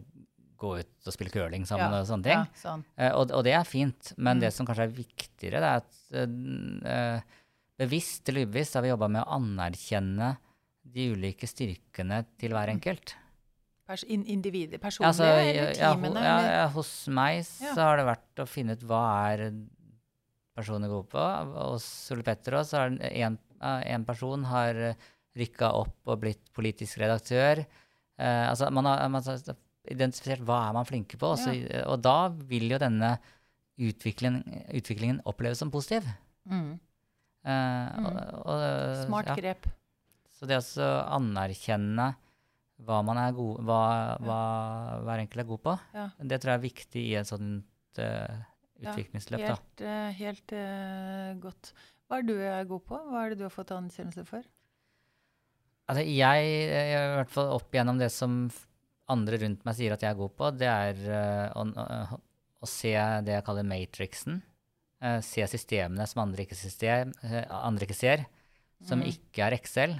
[0.58, 2.42] gå ut og spille curling sammen Ja, og sånne ting.
[2.42, 2.82] Ja, sånn.
[3.20, 4.42] Og, og det er fint, men Mm.
[4.42, 5.94] det som kanskje er viktigere, det er at
[6.90, 7.22] eh,
[7.80, 10.36] bevisst eller ubevisst har vi jobba med å anerkjenne
[10.96, 13.16] de ulike styrkene til hver enkelt.
[13.86, 16.22] Pers individet, personlige altså, eller teamene?
[16.26, 19.02] ja, ja, hos meg så har det vært å finne ut hva
[19.34, 19.44] er
[20.56, 21.26] personen gode på.
[21.74, 21.86] Hos
[22.16, 24.80] Ole Petter også har en, en person har
[25.36, 27.62] rykka opp og blitt politisk redaktør.
[28.18, 29.42] Eh, altså, man har, man har
[29.92, 33.18] identifisert hva er man flinke på, og så- og da vil jo denne
[33.78, 34.42] utviklingen,
[34.74, 36.08] utviklingen oppleves som positiv.
[36.50, 36.80] Mm.
[37.46, 38.62] Eh, og, og,
[39.06, 39.38] Smart ja.
[39.40, 39.68] grep.
[40.36, 42.12] Så det å anerkjenne
[42.86, 43.82] hva man er god, hva,
[44.20, 44.40] hva
[45.06, 46.10] hver enkelt er god på, Ja.
[46.20, 48.42] det tror jeg er viktig i et sånt uh,
[48.84, 49.40] utviklingsløp.
[49.40, 51.72] Ja, Helt, uh, helt uh, godt.
[52.06, 53.00] Hva er du er god på?
[53.00, 54.44] Hva er det du har fått anerkjennelse for?
[55.86, 58.44] Altså, jeg, jeg, i hvert fall opp igjennom det som
[59.14, 62.20] andre rundt meg sier at jeg er god på, det er eh, å, å,
[62.66, 62.94] å se
[63.26, 64.40] det jeg kaller matrixen.
[65.04, 68.26] Eh, se systemene som andre ikke, system, eh, andre ikke ser,
[68.86, 69.08] som Mm.
[69.12, 69.96] ikke er Excel,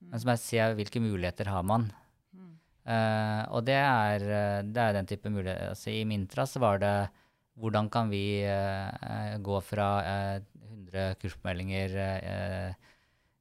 [0.00, 1.90] men som er se hvilke muligheter har man.
[2.34, 2.52] Mm.
[2.86, 5.70] Eh, og det er, eh, det er den type muligheter.
[5.70, 7.10] Altså, I Mintra så var det
[7.58, 12.76] hvordan kan vi eh, gå fra eh, 100 kursmeldinger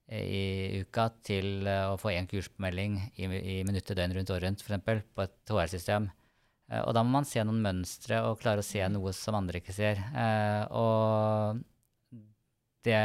[0.10, 5.04] i uka til å få én kursmelding i, i minuttet døgn rundt året rundt, f.eks.
[5.14, 6.10] på et HR-system.
[6.72, 9.62] Eh, og da må man se noen mønstre og klare å se noe som andre
[9.62, 10.02] ikke ser.
[10.12, 11.62] Eh, og
[12.88, 13.00] det,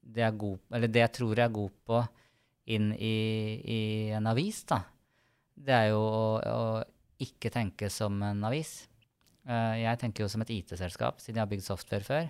[0.00, 2.02] det, er god, eller det jeg tror jeg er god på
[2.76, 3.16] inn i,
[3.62, 3.80] i
[4.16, 4.80] en avis, da,
[5.54, 8.80] det er jo å, å ikke tenke som en avis.
[9.46, 12.26] Eh, jeg tenker jo som et IT-selskap, siden jeg har bygd software før.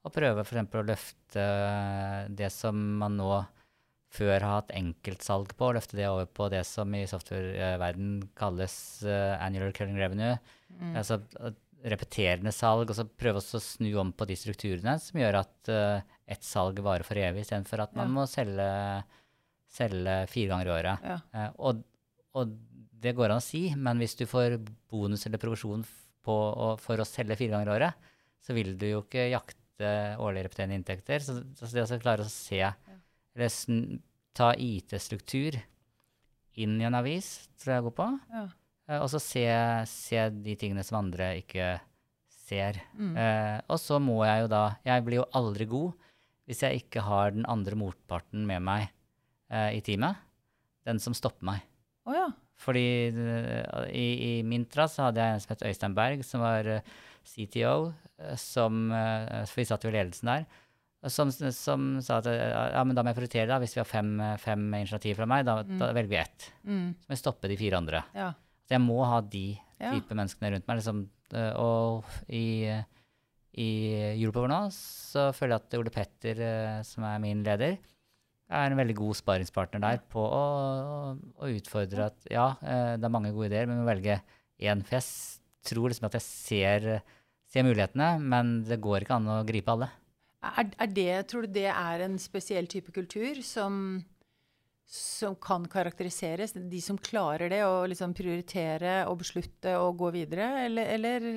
[0.00, 0.76] Og prøve f.eks.
[0.80, 1.46] å løfte
[2.32, 3.32] det som man nå
[4.10, 8.74] før har hatt enkeltsalg på, og løfte det over på det som i softwareverden kalles
[9.06, 10.34] uh, annual recurring revenue.
[10.80, 10.96] Mm.
[10.98, 11.54] Altså eh,
[11.90, 16.02] repeterende salg, og så prøve å snu om på de strukturene som gjør at uh,
[16.30, 18.16] ett salg varer for evig, istedenfor at man Ja.
[18.18, 18.68] må selge,
[19.70, 21.06] selge fire ganger i året.
[21.06, 21.20] Ja.
[21.30, 21.86] Uh, og,
[22.34, 22.58] og
[23.00, 24.58] det går an å si, men hvis du får
[24.90, 25.86] bonus eller provisjon
[26.26, 28.10] for å selge fire ganger i året,
[28.44, 31.22] så vil du jo ikke jakte årlig repeterende inntekter.
[31.24, 32.60] Så, så det å klare å se,
[33.34, 34.00] eller
[34.36, 35.58] ta IT-struktur
[36.60, 38.08] inn i en avis, tror jeg går på.
[38.32, 38.46] Ja.
[38.90, 39.46] Eh, og så se,
[39.88, 41.72] se de tingene som andre ikke
[42.28, 42.80] ser.
[42.98, 43.14] Mm.
[43.14, 46.06] Eh, og så må jeg jo da Jeg blir jo aldri god
[46.50, 48.88] hvis jeg ikke har den andre motparten med meg
[49.54, 50.18] eh, i teamet.
[50.82, 51.60] den som stopper meg.
[52.08, 52.26] Oh, ja.
[52.58, 53.12] Fordi
[53.94, 56.66] i, i Mintra så hadde jeg en som het Øystein Berg, som var
[57.24, 57.92] CTO,
[58.36, 60.44] som For vi satt jo i ledelsen der.
[61.08, 63.56] Som, som sa at eh, ja, men da må jeg prioritere, da.
[63.62, 64.10] Hvis vi har fem,
[64.42, 66.48] fem initiativ fra meg, da, da velger vi ett.
[66.68, 66.88] Mm.
[67.00, 68.02] Så må jeg stoppe de fire andre.
[68.12, 68.26] Ja.
[68.68, 69.46] Så jeg må ha de
[69.80, 69.94] Ja.
[69.96, 70.76] type menneskene rundt meg.
[70.82, 70.98] Liksom,
[71.32, 72.68] eh, og i,
[73.64, 73.68] i
[74.20, 77.78] Europower nå så føler jeg at Ole Petter, eh, som er min leder,
[78.50, 80.44] er en veldig god sparingspartner der på å,
[81.38, 84.16] å utfordre at ja, det er mange gode ideer, men vi må velge
[84.60, 84.82] én.
[84.84, 85.06] For jeg
[85.70, 86.88] tror liksom at jeg ser,
[87.46, 89.88] ser mulighetene, men det går ikke an å gripe alle.
[90.40, 94.00] Er, er det, tror du det er en spesiell type kultur som,
[94.88, 96.54] som kan karakteriseres?
[96.56, 100.46] De som klarer det, å liksom prioritere og beslutte og gå videre?
[100.64, 101.28] Eller, eller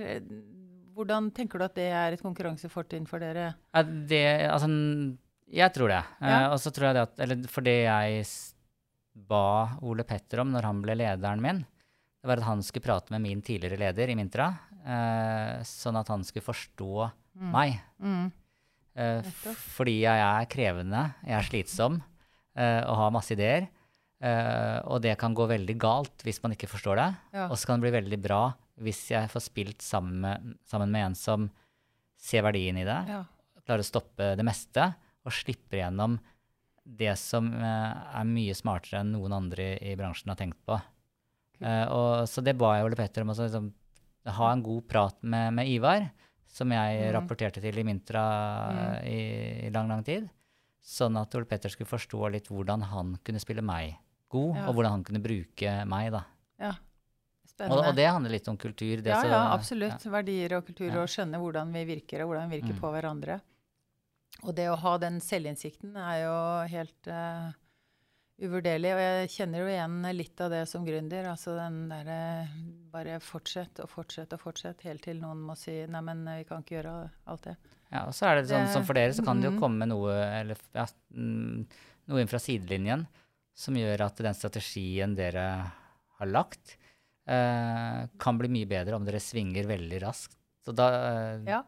[0.95, 3.49] hvordan tenker du at det er et konkurransefortrinn for dere?
[4.07, 4.69] Det, altså,
[5.51, 6.01] jeg tror det.
[6.21, 6.39] Eh, Ja.
[6.53, 8.25] og så tror jeg det at Eller for det jeg
[9.13, 9.43] ba
[9.85, 11.59] Ole Petter om når han ble lederen min,
[12.23, 14.47] det var at han skulle prate med min tidligere leder i Mintra,
[14.87, 17.11] eh, sånn at han skulle forstå
[17.51, 17.75] meg.
[17.99, 18.31] Mm.
[18.95, 23.69] F- fordi jeg er krevende, jeg er slitsom uh, og har masse ideer.
[24.23, 27.07] Uh, og det kan gå veldig galt hvis man ikke forstår det.
[27.35, 27.47] Ja.
[27.49, 28.43] Og så kan det bli veldig bra
[28.83, 31.49] hvis jeg får spilt sammen med, sammen med en som
[32.23, 33.23] ser verdien i det, Ja.
[33.67, 34.87] klarer å stoppe det meste
[35.27, 36.15] og slipper gjennom
[36.83, 40.75] det som er mye smartere enn noen andre i, i bransjen har tenkt på.
[41.63, 43.69] Eh, og, så det ba jeg Ole Petter om å liksom,
[44.39, 46.09] ha en god prat med, med Ivar,
[46.53, 47.09] som jeg mm.
[47.15, 48.23] rapporterte til i Mintra
[48.69, 49.09] mm.
[49.09, 49.19] i,
[49.67, 50.29] i lang, lang tid.
[50.83, 53.95] Sånn at Ole Petter skulle forstå litt hvordan han kunne spille meg
[54.33, 54.65] god, Ja.
[54.67, 56.11] og hvordan han kunne bruke meg.
[56.13, 56.25] da.
[56.59, 56.73] ja.
[57.63, 58.97] Og, og det handler litt om kultur.
[59.05, 60.05] Det ja, så- ja, absolutt.
[60.09, 61.03] Verdier og kultur, Ja.
[61.03, 62.79] og skjønne hvordan vi virker, og hvordan vi virker Mm.
[62.81, 63.41] på hverandre.
[64.43, 67.53] Og det å ha den selvinnsikten er jo helt eh,
[68.43, 68.91] uvurderlig.
[68.95, 71.25] Og jeg kjenner jo igjen litt av det som gründer.
[71.31, 72.19] Altså den derre
[72.93, 76.61] bare fortsett og fortsett og fortsett, helt til noen må si nei, men vi kan
[76.63, 76.95] ikke gjøre
[77.31, 77.55] alt det.
[77.93, 79.59] Ja, og så er det sånn som for dere, så kan det jo Mhm.
[79.61, 81.65] komme noe, eller, ja, mm,
[82.07, 83.07] noe inn fra sidelinjen
[83.53, 85.71] som gjør at den strategien dere
[86.19, 86.77] har lagt,
[87.27, 90.35] eh, kan bli mye bedre om dere svinger veldig raskt.
[90.65, 91.63] Så da, eh, Ja.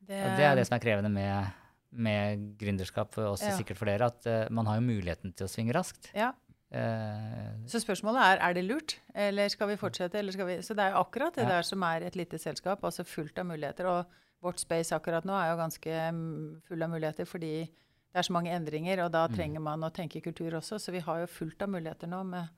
[0.00, 1.52] Det, det er det som er krevende med,
[1.92, 3.56] med gründerskap, også Ja.
[3.56, 6.10] sikkert for dere, at uh, man har jo muligheten til å svinge raskt.
[6.14, 6.32] Ja.
[6.72, 10.14] Uh, Så spørsmålet er er det lurt, eller skal vi fortsette?
[10.20, 10.56] Eller skal vi?
[10.62, 11.48] Så det er jo akkurat det Ja.
[11.56, 13.86] der som er et lite selskap, altså fullt av muligheter.
[13.86, 14.06] Og
[14.42, 18.32] vårt space akkurat nå er jo ganske mm, full av muligheter fordi det er så
[18.32, 19.34] mange endringer, og da Mm.
[19.34, 20.78] trenger man å tenke kultur også.
[20.78, 22.22] Så vi har jo fullt av muligheter nå.
[22.24, 22.48] Med,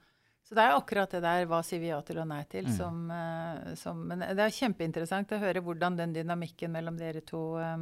[0.45, 2.77] så det er akkurat det der hva sier vi ja til og nei til Mm.
[2.77, 7.57] som, eh, som Men det er kjempeinteressant å høre hvordan den dynamikken mellom dere to
[7.59, 7.77] eh,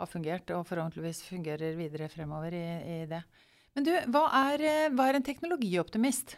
[0.00, 3.22] har fungert, og forhåpentligvis fungerer videre fremover i, i det.
[3.74, 6.36] Men du, hva er, eh, hva er en teknologioptimist?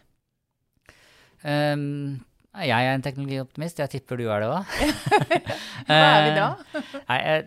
[1.44, 2.16] Um,
[2.56, 4.76] jeg er en teknologioptimist, jeg tipper du er det òg.
[5.88, 6.46] Hva er vi da?
[7.10, 7.42] Nei, jeg,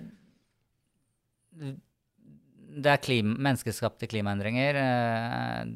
[2.79, 5.71] det er klima, menneskeskapte klimaendringer, eh,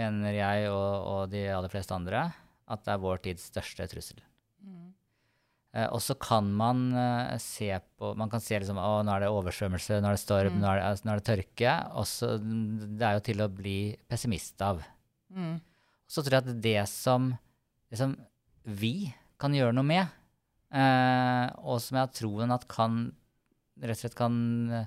[0.00, 2.24] mener jeg og, og de aller fleste andre,
[2.68, 4.24] at det er vår tids største trussel.
[5.78, 5.84] Mm.
[5.84, 9.20] Eh, og så kan man eh, se på Man kan se liksom å, nå er
[9.26, 10.60] det oversvømmelse, nå er det storm, Mm.
[10.62, 11.74] nå, er det, altså, nå er det tørke.
[11.94, 12.30] Og så
[12.98, 14.82] Det er jo til å bli pessimist av.
[15.30, 15.60] Mm.
[16.08, 17.30] Så tror jeg at det som,
[17.90, 18.16] det som
[18.64, 20.08] vi kan gjøre noe med,
[20.72, 23.12] eh, og som jeg har troen at kan
[23.78, 24.34] rett og slett kan
[24.72, 24.86] eh,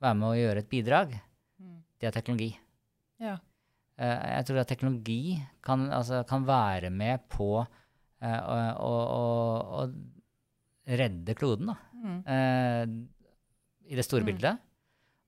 [0.00, 1.18] være med å gjøre et bidrag,
[1.58, 1.82] Mm.
[1.98, 2.52] det er teknologi.
[3.18, 3.38] Ja.
[3.98, 7.66] Eh, jeg tror at teknologi kan, altså, kan være med på
[8.22, 8.92] eh, å, å,
[9.82, 9.88] å
[10.88, 11.76] redde kloden, da.
[11.98, 12.18] Mm.
[12.26, 14.30] eh, I det store Mm.
[14.32, 14.58] bildet.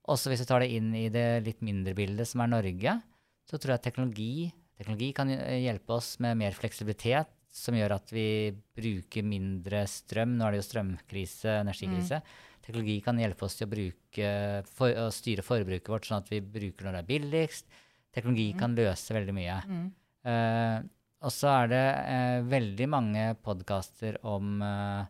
[0.09, 3.03] Også hvis vi tar det inn i det litt mindre bildet, som er Norge,
[3.49, 8.11] så tror jeg teknologi, teknologi kan eh, hjelpe oss med mer fleksibilitet, som gjør at
[8.14, 10.37] vi bruker mindre strøm.
[10.38, 12.20] Nå er det jo strømkrise, energikrise.
[12.62, 14.29] Teknologi kan hjelpe oss til å, bruke,
[14.70, 17.66] for, å styre forbruket vårt sånn at vi bruker når det er billigst.
[18.14, 19.57] Teknologi kan løse veldig mye.
[19.66, 19.88] Mm.
[20.31, 20.79] Eh,
[21.27, 25.05] og så er det eh, veldig mange podkaster om, eh,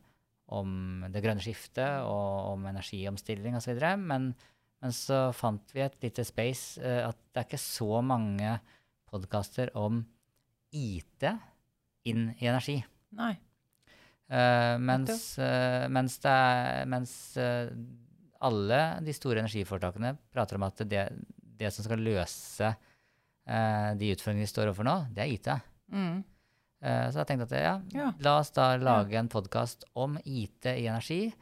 [0.57, 3.79] om det grønne skiftet og om energiomstilling osv.
[4.03, 4.31] Men,
[4.83, 8.57] men så fant vi et lite space uh, at det er ikke så mange
[9.11, 10.03] podkaster om
[10.75, 11.27] IT
[12.11, 12.79] inn i energi.
[13.19, 13.33] Nei.
[14.31, 17.15] Uh, mens uh, mens, det er, mens
[18.41, 21.09] alle de store energiforetakene prater om at det,
[21.61, 22.75] det som skal løse
[23.51, 25.49] de utfordringene vi står overfor nå, det er IT.
[25.91, 26.21] Mm.
[26.83, 28.13] Eh, så jeg tenkte at ja, Ja.
[28.25, 31.33] la oss da lage en podkast om IT i energi.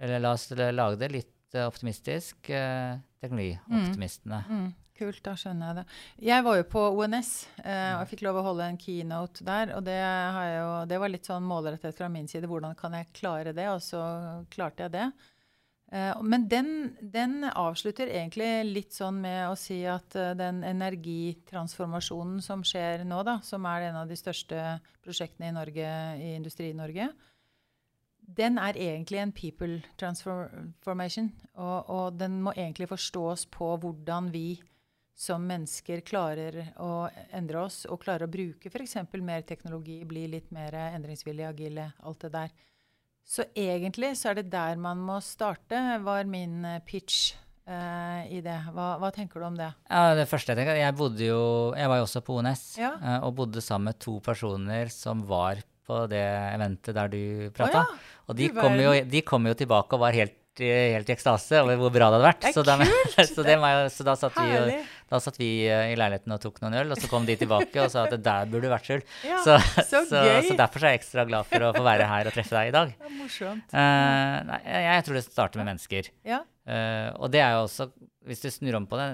[0.00, 2.50] Eller la oss lage det litt eh, optimistisk.
[2.50, 4.44] Eh, teknologioptimistene.
[4.48, 4.70] Mm.
[5.00, 5.22] kult.
[5.24, 5.84] Da skjønner jeg det.
[6.28, 7.28] Jeg var jo på ONS,
[7.64, 9.70] eh, og jeg fikk lov å holde en keynote der.
[9.78, 12.44] Og det, jo, det var litt sånn målrettet fra min side.
[12.50, 13.64] Hvordan kan jeg klare det?
[13.72, 14.00] Og så
[14.52, 15.06] klarte jeg det.
[15.90, 22.38] Eh, men den, den, avslutter egentlig litt sånn med å si at uh, den energitransformasjonen
[22.46, 25.90] som skjer nå, da, som er en av de største prosjektene i Norge,
[26.22, 27.10] i Industri-Norge,
[28.30, 31.32] den er egentlig en people transformation.
[31.58, 34.60] Og, og, den må egentlig forstås på hvordan vi
[35.18, 38.94] som mennesker klarer å endre oss og klarer å bruke f.eks.
[39.18, 42.54] mer teknologi, bli litt mer endringsvillige, agile, alt det der.
[43.30, 47.36] Så egentlig så er det der man må starte, var min eh, pitch
[47.70, 48.56] uh, i det.
[48.74, 49.68] Hva, hva, tenker du om det?
[49.86, 51.44] Ja, det første Jeg tenker, jeg bodde jo,
[51.78, 52.90] jeg var jo også på ONS ja.
[52.98, 56.24] uh, og bodde sammen med to personer som var på det
[56.56, 57.22] eventet der du
[57.54, 57.84] prata.
[57.86, 58.18] Oh, ja.
[58.26, 61.78] Og de kom, jo, de kom, jo, tilbake og var helt, helt i ekstase over
[61.78, 62.44] hvor bra det hadde vært.
[62.48, 62.76] Det så, da,
[63.30, 63.56] så, det,
[63.94, 67.00] så, da, satt vi, da satt vi eh, i leiligheten og tok noen øl, og
[67.00, 69.02] så kom de tilbake og sa at det der burde du vært skjul.
[69.26, 72.36] Ja, så, så, så, derfor er jeg ekstra glad for å få være her og
[72.36, 72.92] treffe deg i dag.
[73.00, 73.74] Det er morsomt.
[73.74, 76.10] Uh, nei, jeg tror det starter med mennesker.
[76.26, 76.44] Ja.
[76.68, 77.88] Uh, og det er jo også,
[78.30, 79.08] hvis du snur om på det,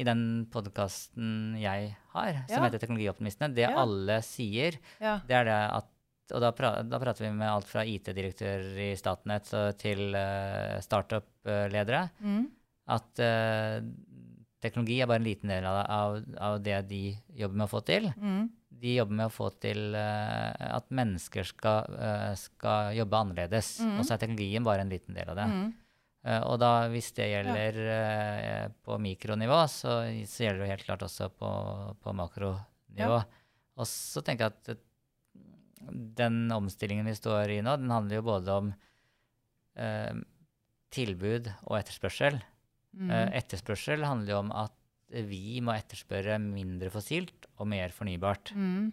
[0.00, 2.62] i den podkasten jeg har, som ja.
[2.64, 3.74] heter Teknologioptimistene, det Ja.
[3.84, 5.18] alle sier, Ja.
[5.28, 5.90] det er det at
[6.32, 12.06] og da, pra da, prater vi med alt fra IT-direktør i Statnett til uh, startup-ledere.
[12.24, 12.46] Mm.
[12.96, 13.84] At uh,
[14.64, 17.02] teknologi er bare en liten del av, av, av, det de
[17.36, 18.08] jobber med å få til.
[18.16, 18.48] Mm.
[18.84, 21.96] De jobber med å få til uh, at mennesker skal,
[22.40, 23.76] skal jobbe annerledes.
[23.84, 23.96] Mm.
[23.98, 25.48] Og så er teknologien bare en liten del av det.
[26.48, 27.78] og da, hvis det gjelder
[28.84, 31.50] på mikronivå, så, så, gjelder det helt klart også på,
[32.00, 32.56] på makronivå.
[32.96, 33.20] Ja.
[33.76, 34.84] Og så tenker jeg at
[36.18, 38.72] den omstillingen vi står i nå, den handler jo både om
[40.94, 42.40] tilbud og etterspørsel.
[42.94, 43.10] Mm.
[43.10, 44.74] Eh, etterspørsel handler jo om at
[45.28, 48.54] vi må etterspørre mindre fossilt og mer fornybart.
[48.56, 48.92] Mm.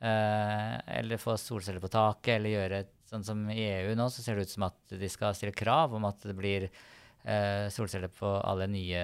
[0.00, 4.38] Eh, eller få solceller på taket, eller gjøre sånn som i EU nå, så ser
[4.38, 8.30] det ut som at de skal stille krav om at det blir eh, solceller på
[8.38, 9.02] alle nye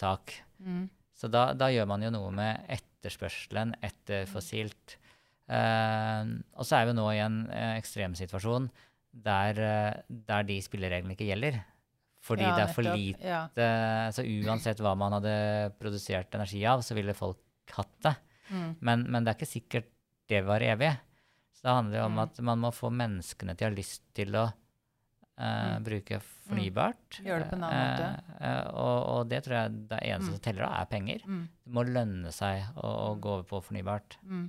[0.00, 0.34] tak.
[0.60, 0.86] Mm.
[1.16, 4.98] Så da, da, gjør man jo noe med etterspørselen etter fossilt.
[5.48, 8.66] Eh, og så er vi nå i en uh, ekstremsituasjon
[9.26, 11.62] der, uh, der de spillereglene ikke gjelder.
[12.26, 13.40] Fordi ja, det er for lite Ja.
[14.10, 15.34] Så uansett hva man hadde
[15.78, 17.38] produsert energi av, så ville folk
[17.76, 18.16] hatt det.
[18.50, 18.70] Mm.
[18.80, 19.92] Men, men det er ikke sikkert
[20.28, 20.90] det var evig.
[21.54, 22.22] Så det handler jo om Mm.
[22.26, 24.46] at man må få menneskene til å ha lyst til å
[25.38, 25.82] Mm.
[25.84, 26.16] bruke
[26.48, 27.18] fornybart.
[27.20, 28.72] Gjøre det på en annen måte.
[28.72, 30.32] og, og det tror jeg det eneste Mm.
[30.32, 31.20] som teller da, er penger.
[31.26, 31.42] Mm.
[31.66, 34.16] Det må lønne seg å, å gå over på fornybart.
[34.24, 34.46] Mm.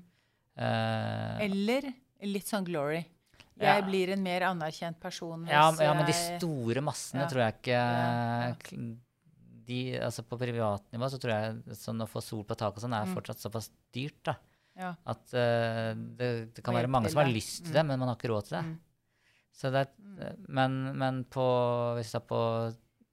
[0.57, 3.03] Eh, Eller litt sånn glory.
[3.59, 7.27] Jeg blir en mer anerkjent person ja, ja, men de store massene Ja.
[7.31, 8.97] tror jeg ikke
[9.67, 12.95] de, altså På privatnivå så tror jeg sånn å få sol på taket og sånn
[12.95, 13.15] er Mm.
[13.17, 14.21] fortsatt såpass dyrt.
[14.23, 14.35] da.
[14.77, 14.93] Ja.
[15.05, 17.73] At uh, det, det kan være mange som har lyst til Mm.
[17.73, 18.65] det, men man har ikke råd til det.
[18.65, 18.77] Mm.
[19.57, 20.45] Så det er, Mm.
[20.47, 21.43] men, men på,
[21.97, 22.41] hvis det er på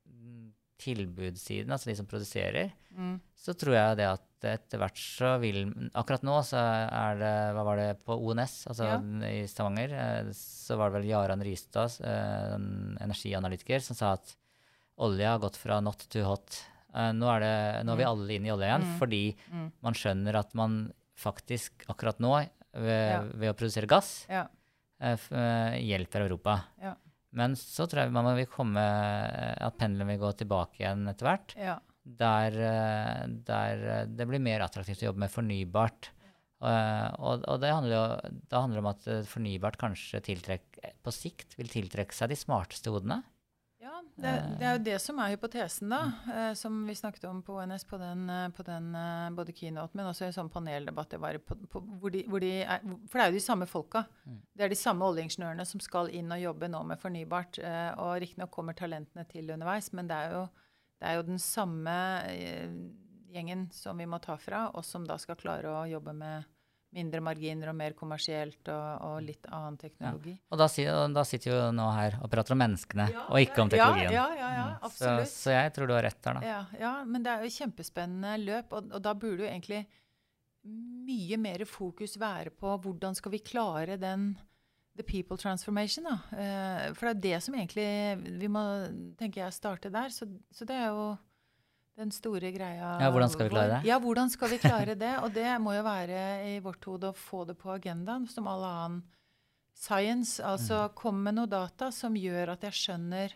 [0.06, 3.20] mm, tilbudssiden, altså de som produserer, Mm.
[3.34, 6.58] så tror jeg det at etter hvert så vil Akkurat nå så
[6.92, 8.98] er det Hva var det på ONS, altså Ja.
[9.30, 9.92] i Stavanger?
[9.92, 14.36] eh, Så var det vel Jaran Rystad, eh, en energianalytiker, som sa at
[14.98, 16.62] olje har gått fra not to hot.
[16.94, 18.10] Eh, Nå er, det, nå er vi Mm.
[18.10, 18.98] alle inne i olje igjen, Mm.
[18.98, 19.72] fordi Mm.
[19.82, 23.20] man skjønner at man faktisk akkurat nå, ved, Ja.
[23.22, 24.46] ved å produsere gass, Ja.
[25.00, 26.60] hjelper Europa.
[26.82, 26.94] Ja.
[27.32, 28.78] Men så tror jeg man vil komme,
[29.60, 31.54] at pendelen vil gå tilbake igjen etter hvert.
[32.04, 36.10] Der, eh, der eh, det blir mer attraktivt å jobbe med fornybart.
[36.64, 41.14] Eh, og, og det handler jo da handler det om at fornybart kanskje tiltrekk, på
[41.14, 43.22] sikt vil tiltrekke seg de smarteste hodene.
[43.84, 45.98] Ja, det, det er jo det som er hypotesen, da.
[46.32, 48.90] Eh, som vi snakket om på ONS, på den, på den
[49.36, 52.44] både keynote, men også i en sånn paneldebatt det var på, på, hvor de, hvor
[52.44, 54.04] de er, For det er jo de samme folka.
[54.24, 54.40] Mm.
[54.52, 57.60] Det er de samme oljeingeniørene som skal inn og jobbe nå med fornybart.
[58.00, 60.46] Og riktignok kommer talentene til underveis, men det er jo,
[61.00, 61.94] det er jo den samme
[62.30, 62.70] eh,
[63.34, 66.50] gjengen som vi må ta fra, og som da skal klare å jobbe med
[66.94, 70.36] mindre marginer og mer kommersielt og, og litt annen teknologi.
[70.54, 70.68] Og da,
[71.10, 74.12] da sitter jo nå her og prater om menneskene, Ja, og ikke om teknologien.
[74.14, 74.78] Ja, ja, ja, Mm.
[74.86, 75.28] absolutt.
[75.28, 76.42] Så, så jeg tror du har rett der, da.
[76.46, 79.82] Ja, ja, men det er jo kjempespennende løp, og, og da burde jo egentlig
[80.64, 84.30] mye mer fokus være på hvordan skal vi klare den
[84.96, 86.18] the people transformation, da.
[86.38, 87.86] Eh, for det er det som egentlig
[88.40, 88.62] vi må,
[89.18, 90.08] tenker jeg, starte der.
[90.14, 91.06] Så, så det er jo
[91.98, 92.92] den store greia.
[93.02, 93.80] Ja, hvordan skal vi klare det?
[93.88, 95.12] Ja, hvordan skal vi klare det?
[95.22, 96.20] Og det må jo være
[96.52, 99.02] i vårt hode å få det på agendaen, som all annen
[99.74, 100.38] science.
[100.42, 100.94] Altså Mm.
[100.94, 103.34] komme med noe data som gjør at jeg skjønner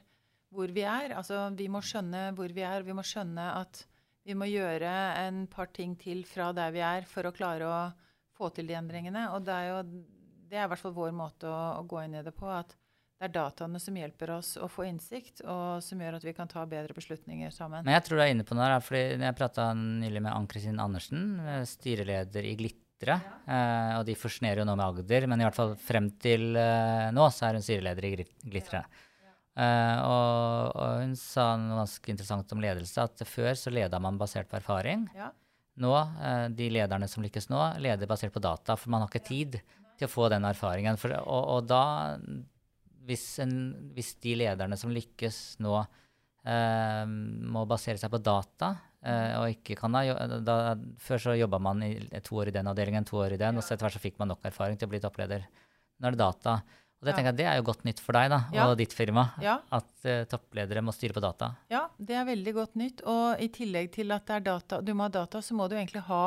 [0.55, 1.13] hvor vi er.
[1.19, 2.83] Altså, vi må skjønne hvor vi er.
[2.87, 3.85] Vi må skjønne at
[4.29, 4.91] Vi må gjøre
[5.27, 7.77] en par ting til fra der vi er, for å klare å
[8.37, 9.23] få til de endringene.
[9.33, 9.79] Og det er jo
[10.49, 12.49] det er i hvert fall vår måte å, å gå inn i det på.
[12.51, 12.75] at
[13.19, 16.47] det er dataene som hjelper oss å få innsikt, og som gjør at vi kan
[16.51, 17.83] ta bedre beslutninger sammen.
[17.83, 20.79] Men jeg tror du er inne på noe her, fordi jeg prata nylig med Ann-Kristin
[20.79, 23.17] Andersen, eh, styreleder i Glitre.
[23.19, 23.33] Ja.
[23.57, 27.11] Eh, og de fusjonerer jo nå med Agder, men i hvert fall frem til eh,
[27.15, 28.85] nå så er hun styreleder i Glitre.
[28.87, 29.05] Ja.
[29.59, 34.21] Uh, og, og, hun sa noe ganske interessant om ledelse, at før så leda man
[34.21, 35.09] basert på erfaring.
[35.19, 35.33] Ja.
[35.83, 39.27] Nå, uh, de lederne som lykkes nå, leder basert på data, for man har ikke
[39.27, 39.59] tid
[39.99, 40.99] til å få den erfaringen.
[41.01, 42.17] For, og, og, da,
[43.09, 43.55] hvis, en,
[43.97, 45.79] hvis, de lederne som lykkes nå,
[46.49, 47.05] eh,
[47.55, 48.77] må basere seg på data
[49.09, 50.01] og ikke kan da,
[50.43, 50.55] da
[50.99, 51.93] Før så jobba man i
[52.27, 54.17] to år i den avdelingen, to år i den, og så etter hvert så fikk
[54.19, 55.45] man nok erfaring til å bli toppleder.
[56.03, 56.57] Nå er det data.
[56.99, 58.65] Og det, tenker jeg, det er jo godt nytt for deg da, ja.
[58.67, 59.61] og ditt firma, ja.
[59.71, 61.53] at uh, toppledere må styre på data.
[61.71, 63.05] Ja, det er veldig godt nytt.
[63.07, 65.77] Og i tillegg til at det er data, du må ha data, så må du
[65.79, 66.23] egentlig ha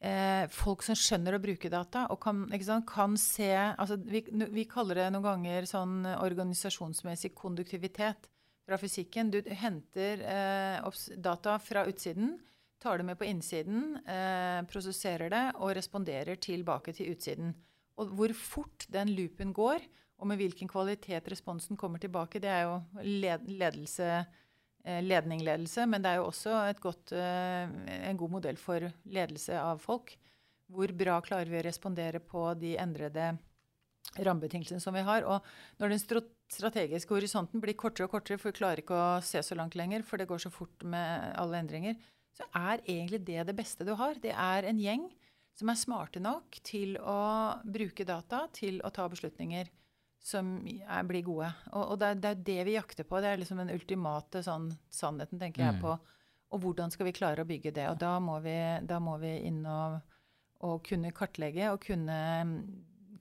[0.00, 2.44] eh, folk som skjønner å bruke data, og kan,
[2.88, 8.30] kan se altså vi, vi, kaller det noen ganger sånn organisasjonsmessig konduktivitet
[8.66, 9.32] fra fysikken.
[9.32, 12.38] Du henter eh, data fra utsiden,
[12.80, 17.54] tar det med på innsiden, eh, prosesserer det og responderer tilbake til utsiden.
[18.00, 19.84] Og hvor fort den loopen går,
[20.20, 24.24] og med hvilken kvalitet responsen kommer tilbake, det er jo ledelse,
[24.84, 27.70] eh, ledningledelse, men det er jo også godt, eh,
[28.10, 30.16] en god modell for ledelse av folk.
[30.70, 33.32] Hvor bra klarer vi å respondere på de endrede
[34.18, 35.26] rammebetingelsene som vi har.
[35.26, 35.42] Og
[35.82, 36.02] når den
[36.50, 40.04] strategiske horisonten blir kortere og kortere, for vi klarer ikke å se så langt lenger,
[40.06, 41.98] for det går så fort med alle endringer,
[42.36, 44.14] så er egentlig det det beste du har.
[44.22, 45.08] Det er en gjeng
[45.58, 49.68] som er smarte nok til å bruke data til å ta beslutninger
[50.22, 51.48] som er, blir gode.
[51.72, 53.20] Og, og det, er, det, er, det vi jakter på.
[53.22, 55.68] Det er liksom den ultimate sånn, sannheten, tenker mm.
[55.68, 55.96] jeg på.
[56.50, 57.86] Og hvordan skal vi klare å bygge det?
[57.92, 58.56] Og da må vi,
[58.86, 60.00] da må vi inn og,
[60.66, 62.18] og, kunne kartlegge og kunne,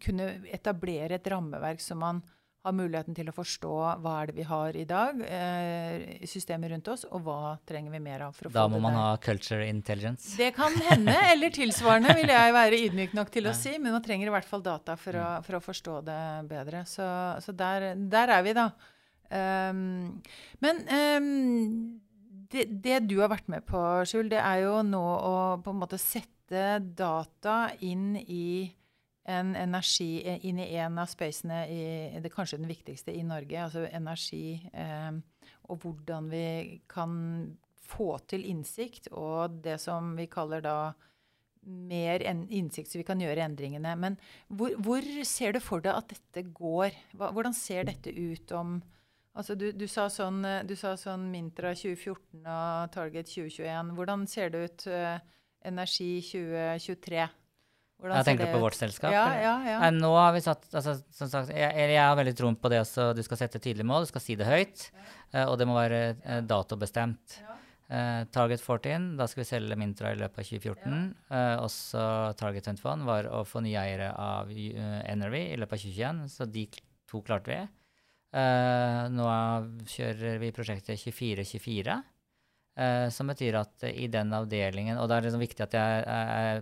[0.04, 2.24] kunne etablere et rammeverk som man
[2.66, 6.90] har muligheten til å forstå hva er det vi har i dag, eh, systemet rundt
[6.92, 8.36] oss, og hva trenger vi mer av.
[8.36, 10.36] for å da få må man ha culture intelligence?
[10.38, 13.78] Det kan hende, eller tilsvarende, vil jeg være ydmyk nok til å si.
[13.80, 15.48] Men man trenger i hvert fall data for, å, mm.
[15.48, 16.84] for å, forstå det bedre.
[16.90, 17.08] Så,
[17.46, 18.70] så der, der, er vi, da.
[19.30, 20.20] Um,
[20.60, 22.02] men um,
[22.52, 23.80] det, det, du har vært med på,
[24.10, 25.34] Skjul, det er jo nå å
[25.64, 28.68] på en måte sette data inn i
[29.30, 33.66] en energi eh, inn i en av spacene i det kanskje den viktigste i Norge,
[33.66, 35.12] altså energi, eh,
[35.70, 36.46] og hvordan vi
[36.90, 37.14] kan
[37.90, 40.78] få til innsikt, og det som vi kaller da
[41.70, 43.92] mer innsikt, så vi kan gjøre endringene.
[44.00, 44.16] Men
[44.48, 46.96] hvor, hvor ser du for deg at dette går?
[47.18, 48.80] Hva, hvordan ser dette ut om
[49.40, 53.92] Altså du, du, sa sånn, du, sa sånn, Mintra 2014 og Target 2021.
[53.96, 55.22] Hvordan ser det ut uh,
[55.70, 57.28] Energi 2023?
[58.00, 59.12] Hvordan jeg tenker på vårt selskap.
[59.12, 59.92] Ja, ja, ja.
[59.92, 63.10] Nå har vi satt, altså, som sagt, jeg, jeg har veldig troen på det også.
[63.18, 64.86] Du skal sette tydelige mål, du skal si det høyt,
[65.34, 67.42] uh, og det må være uh, datobestemt.
[67.90, 71.02] Uh, Target 14, da skal vi selge Mintra i løpet av 2014.
[71.34, 72.04] Uh, også
[72.40, 76.48] Target 21 var å få nye eiere av uh, Energy i løpet av 2021, så
[76.48, 76.68] de
[77.10, 77.60] to klarte vi.
[79.10, 79.28] nå
[79.90, 81.96] kjører vi prosjektet 2424.
[83.10, 86.62] som betyr at i den avdelingen Og det er liksom viktig at jeg er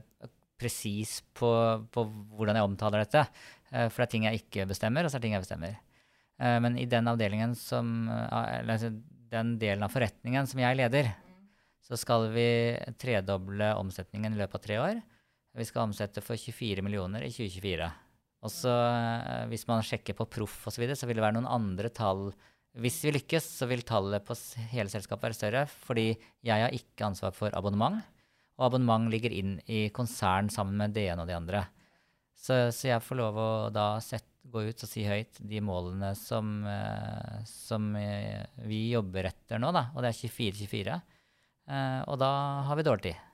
[0.59, 1.49] presis på,
[1.93, 2.05] på,
[2.37, 3.23] hvordan jeg omtaler dette.
[3.71, 5.77] Uh, for det er ting jeg ikke bestemmer, og så er det ting jeg bestemmer.
[6.41, 8.91] Uh, men i den avdelingen som uh, eller, altså,
[9.31, 11.11] den delen av forretningen som jeg leder,
[11.83, 12.49] så skal vi
[12.99, 14.99] tredoble omsetningen i løpet av tre år.
[15.57, 17.87] Vi skal omsette for 24 millioner i 2024.
[18.45, 18.73] Og så
[19.49, 22.27] hvis man sjekker på proff osv., så, videre, så vil det være noen andre tall.
[22.77, 24.35] Hvis vi lykkes, så vil tallet på
[24.73, 26.11] hele selskapet være større, fordi
[26.45, 28.03] jeg har ikke ansvar for abonnement.
[28.57, 31.67] Og abonnement ligger inn i konsern sammen med ene og det andre.
[32.37, 36.13] Så, så jeg får lov å da sette, gå ut og si høyt de målene
[36.15, 39.89] som, eh, som eh, vi jobber etter nå, da.
[39.91, 40.93] Og det er 24-24.
[41.67, 42.29] Eh, og da
[42.69, 43.25] har vi dårlig tid.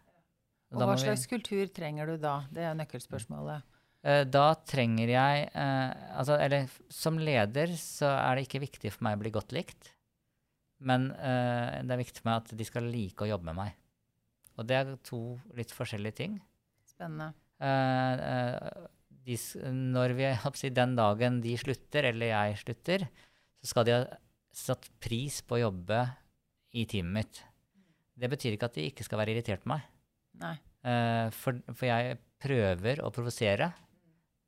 [0.73, 2.39] Og, hva slags vi, kultur trenger du da?
[2.49, 3.69] Det er nøkkelspørsmålet.
[4.03, 9.15] Da trenger jeg eh, altså, Eller som leder så er det ikke viktig for meg
[9.15, 9.93] å bli godt likt.
[10.83, 13.77] Men eh, det er viktig for meg at de skal like å jobbe med meg.
[14.57, 15.21] Og det er to
[15.57, 16.35] litt forskjellige ting.
[16.89, 17.31] Spennende.
[17.63, 18.89] Uh, uh,
[19.23, 19.37] de,
[19.71, 20.27] når vi,
[20.75, 23.07] Den dagen de slutter, eller jeg slutter,
[23.63, 24.03] så skal de ha
[24.53, 26.03] satt pris på å jobbe
[26.77, 27.41] i teamet mitt.
[28.13, 29.87] Det betyr ikke at de ikke skal være irritert på meg.
[30.41, 30.57] Nei.
[30.83, 33.71] Uh, for, for, jeg prøver å provosere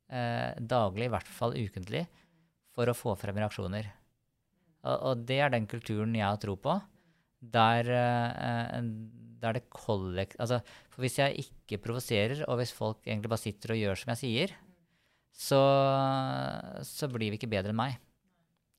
[0.06, 2.04] daglig, i hvert fall ukentlig,
[2.70, 3.88] for å få frem reaksjoner.
[4.84, 6.76] Og, og, det er den kulturen jeg har tro på.
[7.42, 7.90] Der
[9.40, 10.38] da er det kollekt...
[10.42, 10.60] Altså,
[10.92, 14.22] for hvis jeg ikke provoserer, og hvis folk egentlig bare sitter og gjør som jeg
[14.22, 14.54] sier,
[15.36, 15.60] så,
[16.86, 17.98] så blir vi ikke bedre enn meg.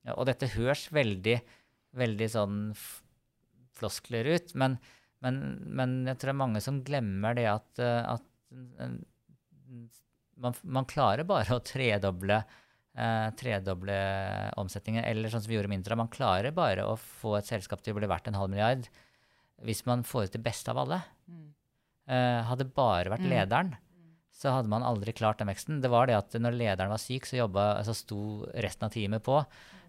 [0.08, 1.38] Ja, og dette høres veldig,
[2.00, 2.62] veldig sånn
[3.78, 4.78] floskler ut, men,
[5.26, 8.26] men, men, jeg tror det er mange som glemmer det at, at
[10.42, 13.98] man, man, klarer bare å tredoble eh, tredoble
[14.58, 15.06] omsetningen.
[15.06, 17.94] Eller sånn som vi gjorde med Intra, man klarer bare å få et selskap til
[17.94, 18.90] å bli verdt en halv milliard
[19.66, 21.02] hvis man får ut det beste av alle.
[21.28, 21.48] Mm.
[22.08, 23.32] Uh, hadde bare vært mm.
[23.34, 23.74] lederen,
[24.38, 25.82] så hadde man aldri klart den veksten.
[25.84, 28.22] Det var det at når lederen var syk, så, jobba, så sto
[28.54, 29.42] resten av teamet på.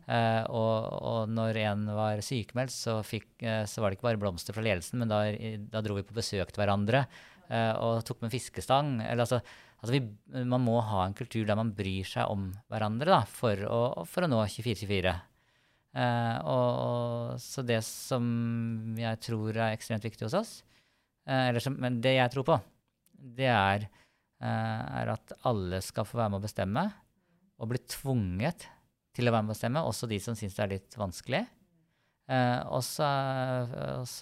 [0.09, 4.21] Uh, og, og, når en var sykemeldt, så, fikk, uh, så, var det ikke bare
[4.23, 5.21] blomster fra ledelsen, men da,
[5.69, 7.07] da dro vi på besøk til hverandre
[7.49, 8.99] og tok med fiskestang.
[9.01, 9.39] Eller, altså,
[9.81, 10.03] altså vi,
[10.45, 14.27] man må ha en kultur der man bryr seg om hverandre da, for, å, for
[14.27, 15.14] å nå 24-24.
[15.99, 18.26] Uh, og, og, så det som
[19.01, 20.53] jeg tror er ekstremt viktig hos oss,
[21.26, 22.59] uh, eller som, men det jeg tror på,
[23.38, 23.88] det er,
[24.38, 24.46] uh,
[25.01, 26.84] er, at alle skal få være med å bestemme,
[27.59, 28.68] og bli tvunget
[29.16, 31.42] til å være med å bestemme, også de som syns det er litt vanskelig.
[32.68, 33.07] og så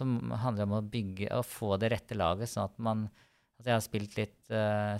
[0.06, 3.02] handler det om å bygge og få det rette laget, sånn at man
[3.58, 4.52] altså Jeg har spilt litt,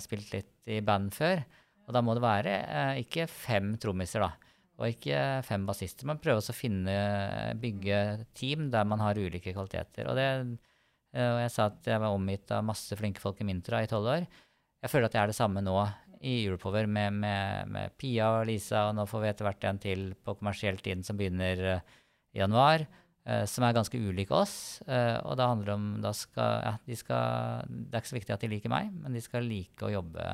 [0.03, 1.41] spilt litt i band før,
[1.87, 2.53] og da må det være
[3.01, 4.46] ikke fem trommiser, da
[4.77, 6.05] og ikke fem bassister.
[6.09, 6.95] Man prøver også å finne,
[7.61, 8.01] bygge
[8.37, 10.09] team der man har ulike kvaliteter.
[10.09, 10.27] Og, det,
[11.17, 13.89] eh, og jeg sa at jeg var omgitt av masse flinke folk i Mintra i
[13.89, 14.27] tolv år.
[14.85, 15.79] Jeg føler at jeg er det samme nå
[16.21, 19.81] i Europower med, med, med, Pia og Lisa, og nå får vi etter hvert en
[19.81, 21.61] til på kommersiell tiden som begynner
[22.33, 22.85] i januar,
[23.29, 24.55] uh, som er ganske ulike oss.
[24.89, 28.19] Uh, og da handler det om da skal, ja, de skal, Det er ikke så
[28.19, 30.31] viktig at de liker meg, men de skal like å jobbe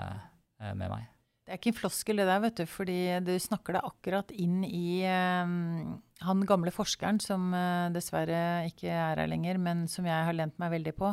[0.64, 1.13] med meg.
[1.44, 4.62] Det er ikke en floskel, det der, vet du, fordi du snakker deg akkurat inn
[4.64, 5.04] i
[5.44, 10.38] um, han gamle forskeren som uh, dessverre ikke er her lenger, men som jeg har
[10.38, 11.10] lent meg veldig på.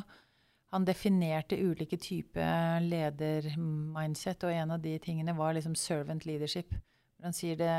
[0.71, 6.71] Han definerte ulike typer ledermindset, og en av de tingene var liksom servant leadership.
[7.27, 7.75] Han sier det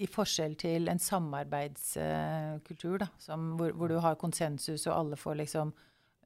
[0.00, 5.72] i forskjell til en samarbeidskultur, uh, hvor, hvor, du har konsensus, og alle får liksom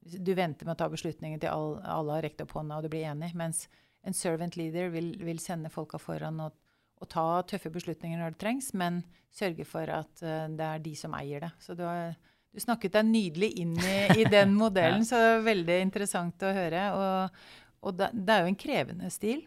[0.04, 2.90] Du venter med å ta beslutninger til all, alle har rekt opp hånda, og du
[2.92, 3.32] blir enig.
[3.38, 3.68] mens
[4.04, 6.54] en servant leader vil, vil sende folka foran og,
[7.00, 9.02] og, ta tøffe beslutninger når det trengs, men
[9.34, 11.52] sørge for at uh, det er de som eier det.
[11.62, 12.14] Så du, har,
[12.52, 16.84] du snakket deg nydelig inn i, i den modellen, så veldig interessant å høre.
[16.98, 17.42] Og,
[17.84, 19.44] og det, det, er jo en krevende stil.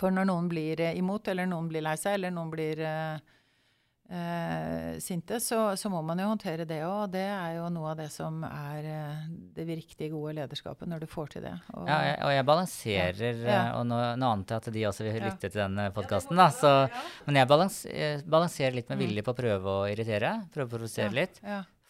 [0.00, 3.34] For når noen blir uh, imot, eller noen blir lei seg, eller noen blir uh,
[4.10, 7.04] eh, sinte, så, så, må man jo håndtere det òg.
[7.04, 11.04] Og det er jo noe av det som er eh, det virkelig gode lederskapet, når
[11.04, 11.54] du får til det.
[11.74, 13.60] Og, ja, jeg, og jeg balanserer, ja.
[13.60, 16.50] Eh, og nå, nå antar jeg at de også vil lytte til denne podkasten, da.
[16.54, 16.74] Så,
[17.28, 19.06] men jeg balanserer, balanserer litt med mm.
[19.06, 21.40] vilje på å prøve å irritere, prøve å provosere litt,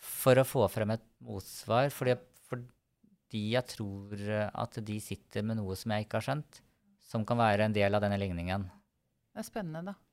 [0.04, 1.90] for å få frem et motsvar.
[1.94, 2.16] Fordi,
[2.50, 6.64] fordi jeg tror at de sitter med noe som jeg ikke har skjønt,
[7.04, 8.66] som kan være en del av denne ligningen.
[9.34, 10.03] Det er spennende, da.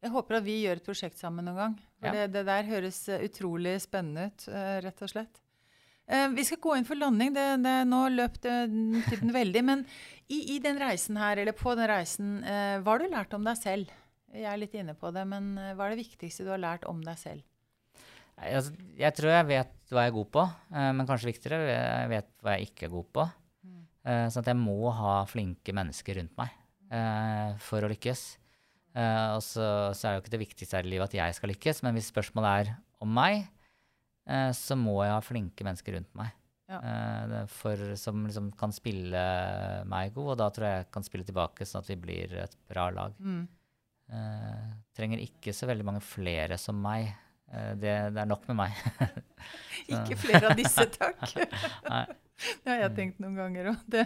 [0.00, 1.76] Jeg håper at vi gjør et prosjekt sammen noen gang.
[2.00, 2.22] For ja.
[2.22, 5.42] det, det, der høres uh, utrolig spennende ut, uh, rett og slett.
[6.10, 7.34] Uh, vi skal gå inn for landing.
[7.36, 9.64] Det, det, nå løp typen veldig.
[9.68, 9.84] Men
[10.24, 13.60] i, i, den reisen her, eller på den reisen, hva har du lært om deg
[13.60, 13.92] selv?
[14.32, 17.02] Jeg er litt inne på det, men hva er det viktigste du har lært om
[17.04, 17.44] deg selv?
[18.40, 22.12] Jeg, altså, jeg tror jeg vet hva jeg er god på, men kanskje viktigere, jeg
[22.14, 23.26] vet hva jeg ikke er god på.
[23.66, 23.80] Mm.
[24.32, 26.54] sånn at jeg må ha flinke mennesker rundt meg
[27.66, 28.22] for å lykkes.
[28.90, 29.64] Uh, og så,
[29.94, 32.10] så, er jo ikke det viktigste her i livet at jeg skal lykkes, men hvis
[32.10, 32.70] spørsmålet er
[33.04, 33.44] om meg,
[34.26, 36.34] uh, så må jeg ha flinke mennesker rundt meg.
[36.70, 36.80] Ja.
[36.82, 39.22] Uh, for, som liksom kan spille
[39.90, 42.56] meg god, og da tror jeg jeg kan spille tilbake, sånn at vi blir et
[42.70, 43.16] bra lag.
[43.18, 43.46] Mm.
[44.98, 47.12] trenger ikke så veldig mange flere som meg.
[47.50, 48.74] Det, det, er nok med meg.
[49.94, 51.22] ikke flere av disse, takk.
[52.40, 53.96] Det har jeg tenkt noen ganger òg.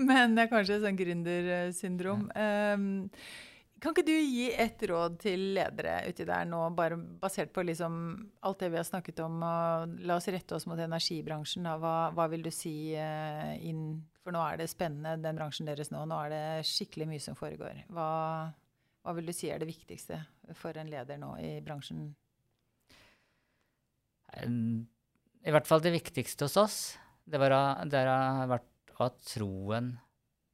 [0.00, 2.22] Men det er kanskje et sånn gründersyndrom.
[2.32, 2.86] Um,
[3.80, 7.94] kan ikke du gi et råd til ledere uti der nå, bare basert på liksom
[8.44, 9.38] alt det vi har snakket om?
[9.46, 11.68] og La oss rette oss mot energibransjen.
[11.80, 15.92] Hva, hva, vil du si uh, inn For nå er det spennende, den bransjen deres
[15.94, 16.04] nå.
[16.04, 17.84] Nå er det skikkelig mye som foregår.
[17.88, 18.10] Hva,
[19.00, 20.20] hva vil du si er det viktigste
[20.60, 22.10] for en leder nå i bransjen?
[24.30, 26.78] I hvert fall det viktigste hos oss,
[27.24, 27.56] det, var,
[27.88, 29.94] det har vært å ha troen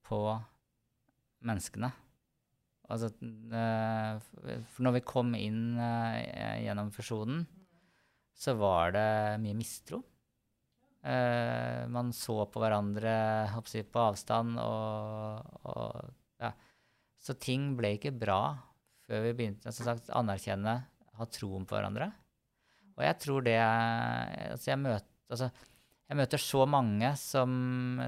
[0.06, 0.20] på
[1.46, 1.90] menneskene.
[2.92, 3.10] Altså,
[3.58, 7.42] eh, for når vi kom inn uh, gjennom fusjonen,
[8.36, 9.08] så var det
[9.42, 10.02] mye mistro.
[11.06, 13.16] Uh, man så på hverandre
[13.90, 16.12] på avstand, og, og,
[16.42, 16.52] ja.
[17.18, 18.54] Så ting ble ikke bra
[19.06, 20.76] før vi begynte å anerkjenne,
[21.16, 22.10] ha troen på hverandre.
[22.96, 25.48] Og jeg tror det Altså, jeg møter Altså,
[26.06, 27.50] jeg møter så mange som,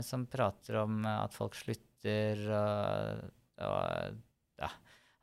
[0.07, 3.24] som prater om at folk slutter, og,
[3.66, 4.20] og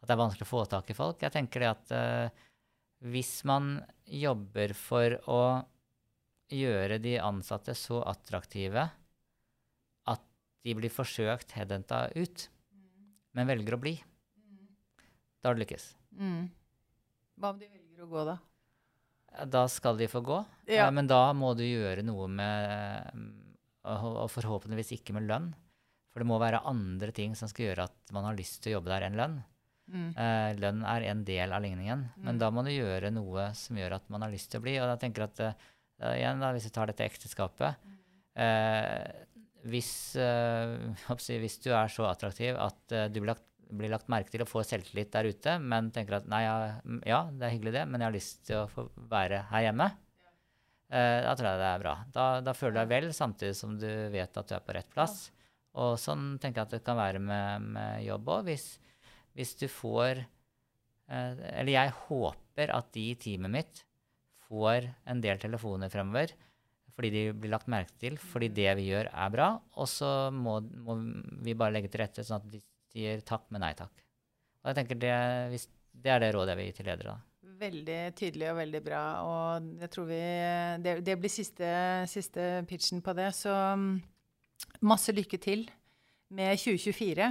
[0.05, 1.23] at det er vanskelig å få tak i folk.
[1.25, 2.43] Jeg tenker det at uh,
[3.09, 5.41] hvis man jobber for å
[6.53, 8.85] gjøre de ansatte så attraktive
[10.13, 10.21] at
[10.65, 12.47] de blir forsøkt headhenta ut,
[13.35, 13.95] men velger å bli,
[15.41, 15.89] da har du lykkes.
[16.17, 16.45] Mm.
[17.41, 18.37] Hva om de velger å gå, da?
[19.51, 20.37] Da skal de få gå,
[20.71, 20.85] Ja.
[20.87, 23.25] eh, men da må du gjøre noe med
[23.85, 25.51] Og og forhåpentligvis ikke med lønn.
[26.09, 28.79] For det må være andre ting som skal gjøre at man har lyst til å
[28.79, 29.35] jobbe der, enn lønn.
[29.85, 30.07] Mm.
[30.17, 32.39] Eh, lønn er en del av ligningen, men Mm.
[32.41, 34.79] da må du gjøre noe som gjør at man har lyst til å bli.
[34.81, 35.53] Og jeg tenker at eh,
[36.17, 37.75] igjen da, Hvis vi tar dette ekteskapet
[38.35, 39.11] eh,
[39.65, 40.73] hvis, eh,
[41.09, 44.29] jeg si, hvis du er så attraktiv at eh, du blir lagt, blir lagt merke
[44.33, 47.53] til og får selvtillit der ute, men tenker at nei, ja, mm, ja, det er
[47.55, 49.87] hyggelig det, men jeg har lyst til å få være her hjemme,
[50.89, 51.93] da tror jeg det er bra.
[52.13, 54.91] Da, da føler du deg vel, samtidig som du vet at du er på rett
[54.93, 55.31] plass.
[55.81, 58.45] Og sånn tenker jeg at det kan være med, med jobb òg.
[58.51, 58.67] Hvis,
[59.35, 63.83] hvis du får eh, Eller jeg håper at de i teamet mitt
[64.47, 66.33] får en del telefoner fremover
[66.95, 69.49] fordi de blir lagt merke til, fordi det vi gjør, er bra.
[69.81, 70.95] Og så må, må
[71.43, 72.61] vi bare legge til rette sånn at de
[72.93, 73.91] sier takk, men nei takk.
[74.63, 75.15] Og jeg tenker det,
[75.51, 77.15] hvis, det er det rådet jeg vil gi til ledere.
[77.15, 77.51] da.
[77.65, 79.01] Veldig tydelig og veldig bra.
[79.27, 80.21] Og jeg tror vi
[80.83, 81.67] Det, det blir siste,
[82.11, 83.27] siste pitchen på det.
[83.35, 83.91] Så mm,
[84.87, 85.67] masse lykke til
[86.31, 87.29] med 2024.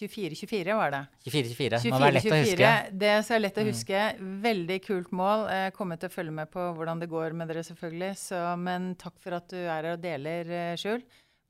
[0.00, 1.00] 24-24 var det.
[1.28, 2.72] 24-24 må være lett å huske.
[3.04, 3.70] Det som er lett å Mm.
[3.70, 4.02] huske.
[4.46, 5.46] Veldig kult mål.
[5.50, 8.12] Jeg kommer til å følge med på hvordan det går med dere, selvfølgelig.
[8.16, 11.02] Så, men takk for at du er her og deler, eh, Skjul.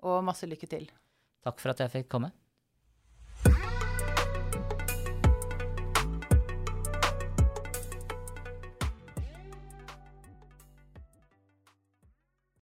[0.03, 0.89] Og masse lykke til.
[1.45, 2.33] Takk for at jeg fikk komme.